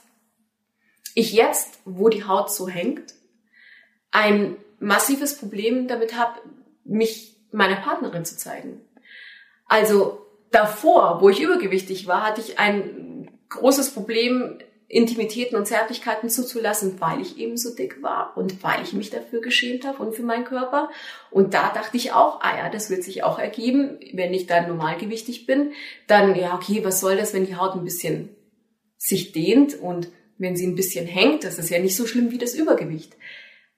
ich 1.13 1.33
jetzt, 1.33 1.79
wo 1.83 2.07
die 2.07 2.23
Haut 2.23 2.53
so 2.53 2.69
hängt, 2.69 3.13
ein 4.11 4.55
massives 4.79 5.37
Problem 5.37 5.89
damit 5.89 6.15
habe, 6.15 6.39
mich 6.85 7.35
meiner 7.51 7.75
Partnerin 7.75 8.23
zu 8.23 8.37
zeigen. 8.37 8.79
Also 9.65 10.25
davor, 10.51 11.19
wo 11.19 11.27
ich 11.27 11.41
übergewichtig 11.41 12.07
war, 12.07 12.25
hatte 12.25 12.39
ich 12.39 12.59
ein 12.59 13.29
großes 13.49 13.91
Problem, 13.91 14.59
Intimitäten 14.89 15.57
und 15.57 15.65
Zärtlichkeiten 15.65 16.29
zuzulassen, 16.29 17.01
weil 17.01 17.19
ich 17.19 17.37
eben 17.37 17.57
so 17.57 17.75
dick 17.75 18.01
war 18.01 18.37
und 18.37 18.63
weil 18.63 18.81
ich 18.83 18.93
mich 18.93 19.09
dafür 19.09 19.41
geschämt 19.41 19.85
habe 19.85 20.01
und 20.01 20.15
für 20.15 20.23
meinen 20.23 20.45
Körper. 20.45 20.89
Und 21.29 21.53
da 21.53 21.73
dachte 21.73 21.97
ich 21.97 22.13
auch, 22.13 22.39
ah 22.41 22.57
ja, 22.57 22.69
das 22.69 22.89
wird 22.89 23.03
sich 23.03 23.23
auch 23.23 23.37
ergeben, 23.37 23.99
wenn 24.13 24.33
ich 24.33 24.47
dann 24.47 24.69
normalgewichtig 24.69 25.45
bin, 25.45 25.73
dann 26.07 26.35
ja, 26.35 26.55
okay, 26.55 26.85
was 26.85 27.01
soll 27.01 27.17
das, 27.17 27.33
wenn 27.33 27.45
die 27.45 27.57
Haut 27.57 27.75
ein 27.75 27.83
bisschen 27.83 28.29
sich 28.97 29.33
dehnt 29.33 29.77
und 29.79 30.07
wenn 30.37 30.55
sie 30.55 30.65
ein 30.65 30.75
bisschen 30.75 31.05
hängt, 31.05 31.43
das 31.43 31.59
ist 31.59 31.69
ja 31.69 31.79
nicht 31.79 31.95
so 31.95 32.05
schlimm 32.05 32.31
wie 32.31 32.37
das 32.37 32.55
Übergewicht. 32.55 33.17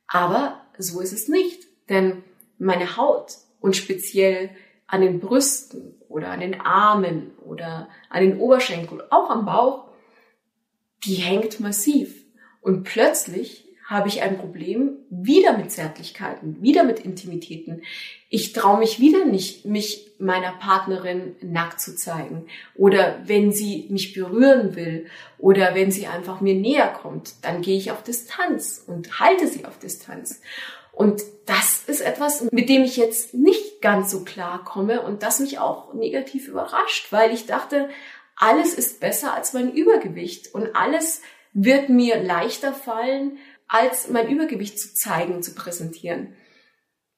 Aber 0.08 0.62
so 0.78 1.00
ist 1.00 1.14
es 1.14 1.28
nicht, 1.28 1.64
denn 1.90 2.24
meine 2.60 2.98
Haut 2.98 3.32
und 3.60 3.76
speziell 3.76 4.52
an 4.86 5.02
den 5.02 5.20
Brüsten 5.20 5.96
oder 6.08 6.30
an 6.30 6.40
den 6.40 6.60
Armen 6.62 7.32
oder 7.46 7.90
an 8.10 8.22
den 8.22 8.38
Oberschenkeln, 8.40 9.02
auch 9.10 9.30
am 9.30 9.46
Bauch, 9.46 9.89
die 11.06 11.16
hängt 11.16 11.60
massiv. 11.60 12.26
Und 12.62 12.84
plötzlich 12.84 13.66
habe 13.90 14.08
ich 14.08 14.22
ein 14.22 14.38
Problem 14.38 14.98
wieder 15.10 15.58
mit 15.58 15.72
Zärtlichkeiten, 15.72 16.62
wieder 16.62 16.84
mit 16.84 17.00
Intimitäten. 17.00 17.82
Ich 18.30 18.54
traue 18.54 18.78
mich 18.78 19.00
wieder 19.00 19.26
nicht, 19.26 19.66
mich 19.66 20.12
meiner 20.20 20.52
Partnerin 20.52 21.36
nackt 21.42 21.82
zu 21.82 21.96
zeigen. 21.96 22.46
Oder 22.76 23.20
wenn 23.26 23.52
sie 23.52 23.88
mich 23.90 24.14
berühren 24.14 24.76
will 24.76 25.08
oder 25.40 25.74
wenn 25.74 25.90
sie 25.92 26.06
einfach 26.06 26.40
mir 26.40 26.54
näher 26.54 26.88
kommt, 26.90 27.44
dann 27.44 27.64
gehe 27.64 27.78
ich 27.78 27.90
auf 27.90 28.04
Distanz 28.04 28.84
und 28.86 29.20
halte 29.20 29.48
sie 29.48 29.66
auf 29.66 29.80
Distanz. 29.80 30.42
Und 30.92 31.24
das 31.48 31.84
ist 31.88 32.02
etwas, 32.02 32.52
mit 32.52 32.70
dem 32.70 32.84
ich 32.84 32.98
jetzt 32.98 33.34
nicht 33.34 33.82
ganz 33.82 34.12
so 34.12 34.24
klar 34.24 34.64
komme 34.66 35.02
und 35.02 35.24
das 35.24 35.40
mich 35.40 35.58
auch 35.58 35.94
negativ 35.94 36.48
überrascht, 36.48 37.12
weil 37.12 37.32
ich 37.32 37.46
dachte, 37.46 37.90
alles 38.40 38.74
ist 38.74 39.02
besser 39.02 39.34
als 39.34 39.54
mein 39.54 39.72
Übergewicht 39.74 40.54
und 40.54 40.74
alles 40.76 41.22
wird 41.52 41.90
mir 41.90 42.24
leichter 42.24 42.74
fallen, 42.74 43.38
als 43.68 44.10
mein 44.10 44.30
Übergewicht 44.30 44.80
zu 44.80 44.94
zeigen, 44.94 45.44
zu 45.44 45.54
präsentieren. 45.54 46.34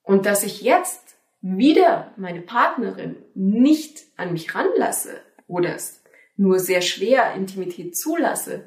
Und 0.02 0.26
dass 0.26 0.44
ich 0.44 0.62
jetzt 0.62 1.16
wieder 1.42 2.14
meine 2.18 2.42
Partnerin 2.42 3.18
nicht 3.36 4.04
an 4.18 4.34
mich 4.34 4.54
ranlasse 4.54 5.22
oder 5.48 5.76
es 5.76 6.04
nur 6.38 6.58
sehr 6.58 6.82
schwer 6.82 7.36
Intimität 7.36 7.96
zulasse, 7.96 8.66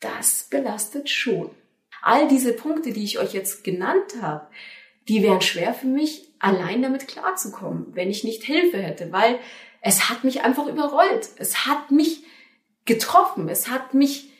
das 0.00 0.48
belastet 0.50 1.10
schon. 1.10 1.50
All 2.00 2.26
diese 2.26 2.54
Punkte, 2.54 2.92
die 2.92 3.04
ich 3.04 3.18
euch 3.18 3.34
jetzt 3.34 3.64
genannt 3.64 4.14
habe, 4.22 4.48
die 5.08 5.22
wären 5.22 5.42
schwer 5.42 5.74
für 5.74 5.88
mich, 5.88 6.32
allein 6.38 6.80
damit 6.80 7.06
klarzukommen, 7.06 7.88
wenn 7.94 8.08
ich 8.08 8.24
nicht 8.24 8.44
Hilfe 8.44 8.78
hätte, 8.78 9.12
weil 9.12 9.38
es 9.80 10.08
hat 10.08 10.24
mich 10.24 10.42
einfach 10.42 10.66
überrollt. 10.66 11.28
Es 11.36 11.66
hat 11.66 11.90
mich 11.90 12.24
getroffen. 12.84 13.48
Es 13.48 13.68
hat 13.68 13.94
mich 13.94 14.30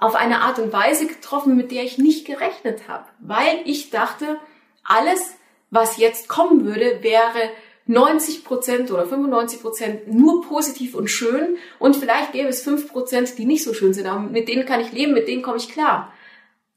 auf 0.00 0.14
eine 0.14 0.40
Art 0.40 0.58
und 0.58 0.72
Weise 0.72 1.06
getroffen, 1.06 1.56
mit 1.56 1.70
der 1.70 1.84
ich 1.84 1.98
nicht 1.98 2.26
gerechnet 2.26 2.88
habe, 2.88 3.06
weil 3.20 3.60
ich 3.66 3.90
dachte, 3.90 4.38
alles, 4.82 5.34
was 5.70 5.98
jetzt 5.98 6.26
kommen 6.26 6.64
würde, 6.64 7.02
wäre 7.02 7.50
90 7.86 8.44
Prozent 8.44 8.90
oder 8.90 9.06
95 9.06 9.60
Prozent 9.60 10.08
nur 10.08 10.42
positiv 10.42 10.94
und 10.94 11.08
schön 11.08 11.56
und 11.78 11.96
vielleicht 11.96 12.32
gäbe 12.32 12.48
es 12.48 12.62
5 12.62 12.90
Prozent, 12.90 13.36
die 13.36 13.44
nicht 13.44 13.62
so 13.62 13.74
schön 13.74 13.92
sind, 13.92 14.06
aber 14.06 14.20
mit 14.20 14.48
denen 14.48 14.64
kann 14.64 14.80
ich 14.80 14.92
leben, 14.92 15.12
mit 15.12 15.28
denen 15.28 15.42
komme 15.42 15.58
ich 15.58 15.68
klar. 15.68 16.12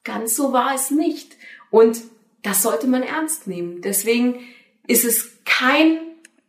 Ganz 0.03 0.35
so 0.35 0.51
war 0.51 0.75
es 0.75 0.91
nicht. 0.91 1.37
Und 1.69 2.01
das 2.41 2.61
sollte 2.61 2.87
man 2.87 3.03
ernst 3.03 3.47
nehmen. 3.47 3.81
Deswegen 3.81 4.39
ist 4.85 5.05
es 5.05 5.37
kein 5.45 5.97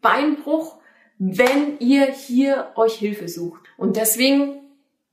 Beinbruch, 0.00 0.78
wenn 1.18 1.78
ihr 1.78 2.06
hier 2.06 2.72
euch 2.76 2.94
Hilfe 2.94 3.28
sucht. 3.28 3.62
Und 3.76 3.96
deswegen 3.96 4.60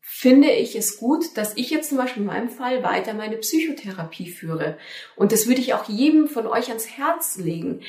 finde 0.01 0.51
ich 0.51 0.75
es 0.75 0.97
gut, 0.97 1.37
dass 1.37 1.55
ich 1.55 1.69
jetzt 1.69 1.89
zum 1.89 1.97
Beispiel 1.97 2.23
in 2.23 2.27
meinem 2.27 2.49
Fall 2.49 2.83
weiter 2.83 3.13
meine 3.13 3.37
Psychotherapie 3.37 4.29
führe. 4.29 4.77
Und 5.15 5.31
das 5.31 5.47
würde 5.47 5.61
ich 5.61 5.73
auch 5.73 5.87
jedem 5.87 6.27
von 6.27 6.47
euch 6.47 6.69
ans 6.69 6.87
Herz 6.87 7.37
legen. 7.37 7.81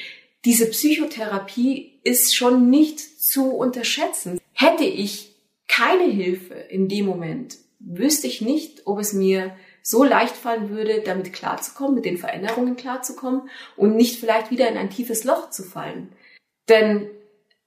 Diese 0.44 0.66
Psychotherapie 0.66 2.00
ist 2.04 2.34
schon 2.34 2.70
nicht 2.70 3.00
zu 3.00 3.50
unterschätzen. 3.50 4.40
Hätte 4.52 4.84
ich 4.84 5.36
keine 5.68 6.04
Hilfe 6.04 6.54
in 6.54 6.88
dem 6.88 7.06
Moment, 7.06 7.56
wüsste 7.78 8.26
ich 8.26 8.40
nicht, 8.40 8.86
ob 8.86 8.98
es 8.98 9.12
mir 9.12 9.56
so 9.82 10.04
leicht 10.04 10.36
fallen 10.36 10.70
würde, 10.70 11.02
damit 11.04 11.32
klarzukommen, 11.32 11.94
mit 11.94 12.04
den 12.04 12.18
Veränderungen 12.18 12.76
klarzukommen 12.76 13.48
und 13.76 13.96
nicht 13.96 14.20
vielleicht 14.20 14.50
wieder 14.50 14.68
in 14.68 14.76
ein 14.76 14.90
tiefes 14.90 15.24
Loch 15.24 15.50
zu 15.50 15.62
fallen. 15.62 16.12
Denn 16.68 17.10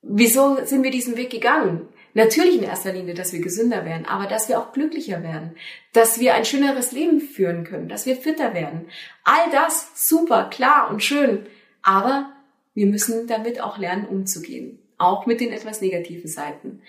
wieso 0.08 0.64
sind 0.64 0.84
wir 0.84 0.92
diesen 0.92 1.18
Weg 1.18 1.30
gegangen? 1.30 1.88
Natürlich 2.14 2.56
in 2.56 2.64
erster 2.64 2.94
Linie, 2.94 3.14
dass 3.14 3.34
wir 3.34 3.42
gesünder 3.42 3.84
werden, 3.84 4.06
aber 4.06 4.28
dass 4.28 4.48
wir 4.48 4.60
auch 4.60 4.72
glücklicher 4.72 5.22
werden, 5.22 5.58
dass 5.92 6.20
wir 6.20 6.34
ein 6.34 6.46
schöneres 6.46 6.94
Leben 6.94 7.20
führen 7.20 7.66
können, 7.66 7.90
dass 7.90 8.06
wir 8.06 8.16
fitter 8.16 8.54
werden. 8.54 8.88
All 9.26 9.52
das 9.52 10.08
super, 10.08 10.50
klar 10.50 10.90
und 10.90 11.04
schön, 11.04 11.46
aber 11.82 12.32
wir 12.74 12.86
müssen 12.86 13.28
damit 13.28 13.60
auch 13.60 13.78
lernen, 13.78 14.08
umzugehen. 14.08 14.80
Auch 14.98 15.26
mit 15.26 15.42
den 15.42 15.52
etwas 15.52 15.82
negativen 15.82 16.30
Seiten. 16.30 16.82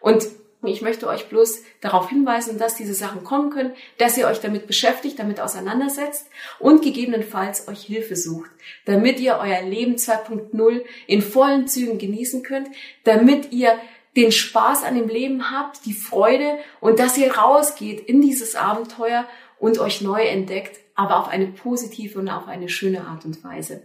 Und 0.00 0.26
ich 0.66 0.82
möchte 0.82 1.06
euch 1.08 1.28
bloß 1.28 1.62
darauf 1.80 2.08
hinweisen, 2.08 2.58
dass 2.58 2.74
diese 2.74 2.94
Sachen 2.94 3.24
kommen 3.24 3.50
können, 3.50 3.72
dass 3.98 4.16
ihr 4.16 4.26
euch 4.26 4.40
damit 4.40 4.66
beschäftigt, 4.66 5.18
damit 5.18 5.40
auseinandersetzt 5.40 6.26
und 6.58 6.82
gegebenenfalls 6.82 7.68
euch 7.68 7.82
Hilfe 7.82 8.16
sucht, 8.16 8.50
damit 8.84 9.20
ihr 9.20 9.38
euer 9.40 9.62
Leben 9.62 9.96
2.0 9.96 10.82
in 11.06 11.22
vollen 11.22 11.66
Zügen 11.66 11.98
genießen 11.98 12.42
könnt, 12.42 12.68
damit 13.04 13.52
ihr 13.52 13.78
den 14.16 14.32
Spaß 14.32 14.84
an 14.84 14.94
dem 14.94 15.08
Leben 15.08 15.50
habt, 15.50 15.84
die 15.86 15.92
Freude 15.92 16.58
und 16.80 16.98
dass 16.98 17.18
ihr 17.18 17.34
rausgeht 17.34 18.00
in 18.00 18.20
dieses 18.20 18.54
Abenteuer 18.54 19.26
und 19.58 19.78
euch 19.78 20.00
neu 20.00 20.22
entdeckt, 20.22 20.78
aber 20.94 21.18
auf 21.18 21.28
eine 21.28 21.46
positive 21.46 22.18
und 22.18 22.28
auf 22.28 22.46
eine 22.46 22.68
schöne 22.68 23.06
Art 23.06 23.24
und 23.24 23.42
Weise. 23.42 23.82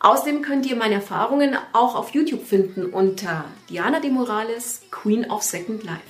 Außerdem 0.00 0.42
könnt 0.42 0.66
ihr 0.66 0.76
meine 0.76 0.94
Erfahrungen 0.94 1.56
auch 1.72 1.94
auf 1.94 2.10
YouTube 2.10 2.46
finden 2.46 2.86
unter 2.86 3.44
Diana 3.68 4.00
de 4.00 4.10
Morales, 4.10 4.82
Queen 4.90 5.28
of 5.30 5.42
Second 5.42 5.82
Life. 5.82 6.00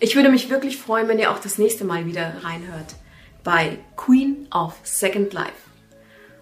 Ich 0.00 0.16
würde 0.16 0.30
mich 0.30 0.50
wirklich 0.50 0.78
freuen, 0.78 1.06
wenn 1.06 1.20
ihr 1.20 1.30
auch 1.30 1.38
das 1.38 1.58
nächste 1.58 1.84
Mal 1.84 2.06
wieder 2.06 2.42
reinhört 2.42 2.96
bei 3.44 3.78
Queen 3.96 4.48
of 4.52 4.74
Second 4.82 5.32
Life. 5.32 5.52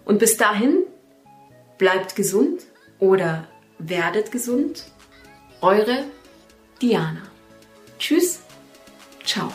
Und 0.03 0.19
bis 0.19 0.37
dahin, 0.37 0.83
bleibt 1.77 2.15
gesund 2.15 2.63
oder 2.99 3.47
werdet 3.77 4.31
gesund. 4.31 4.85
Eure 5.61 6.05
Diana. 6.81 7.21
Tschüss, 7.99 8.41
ciao. 9.23 9.51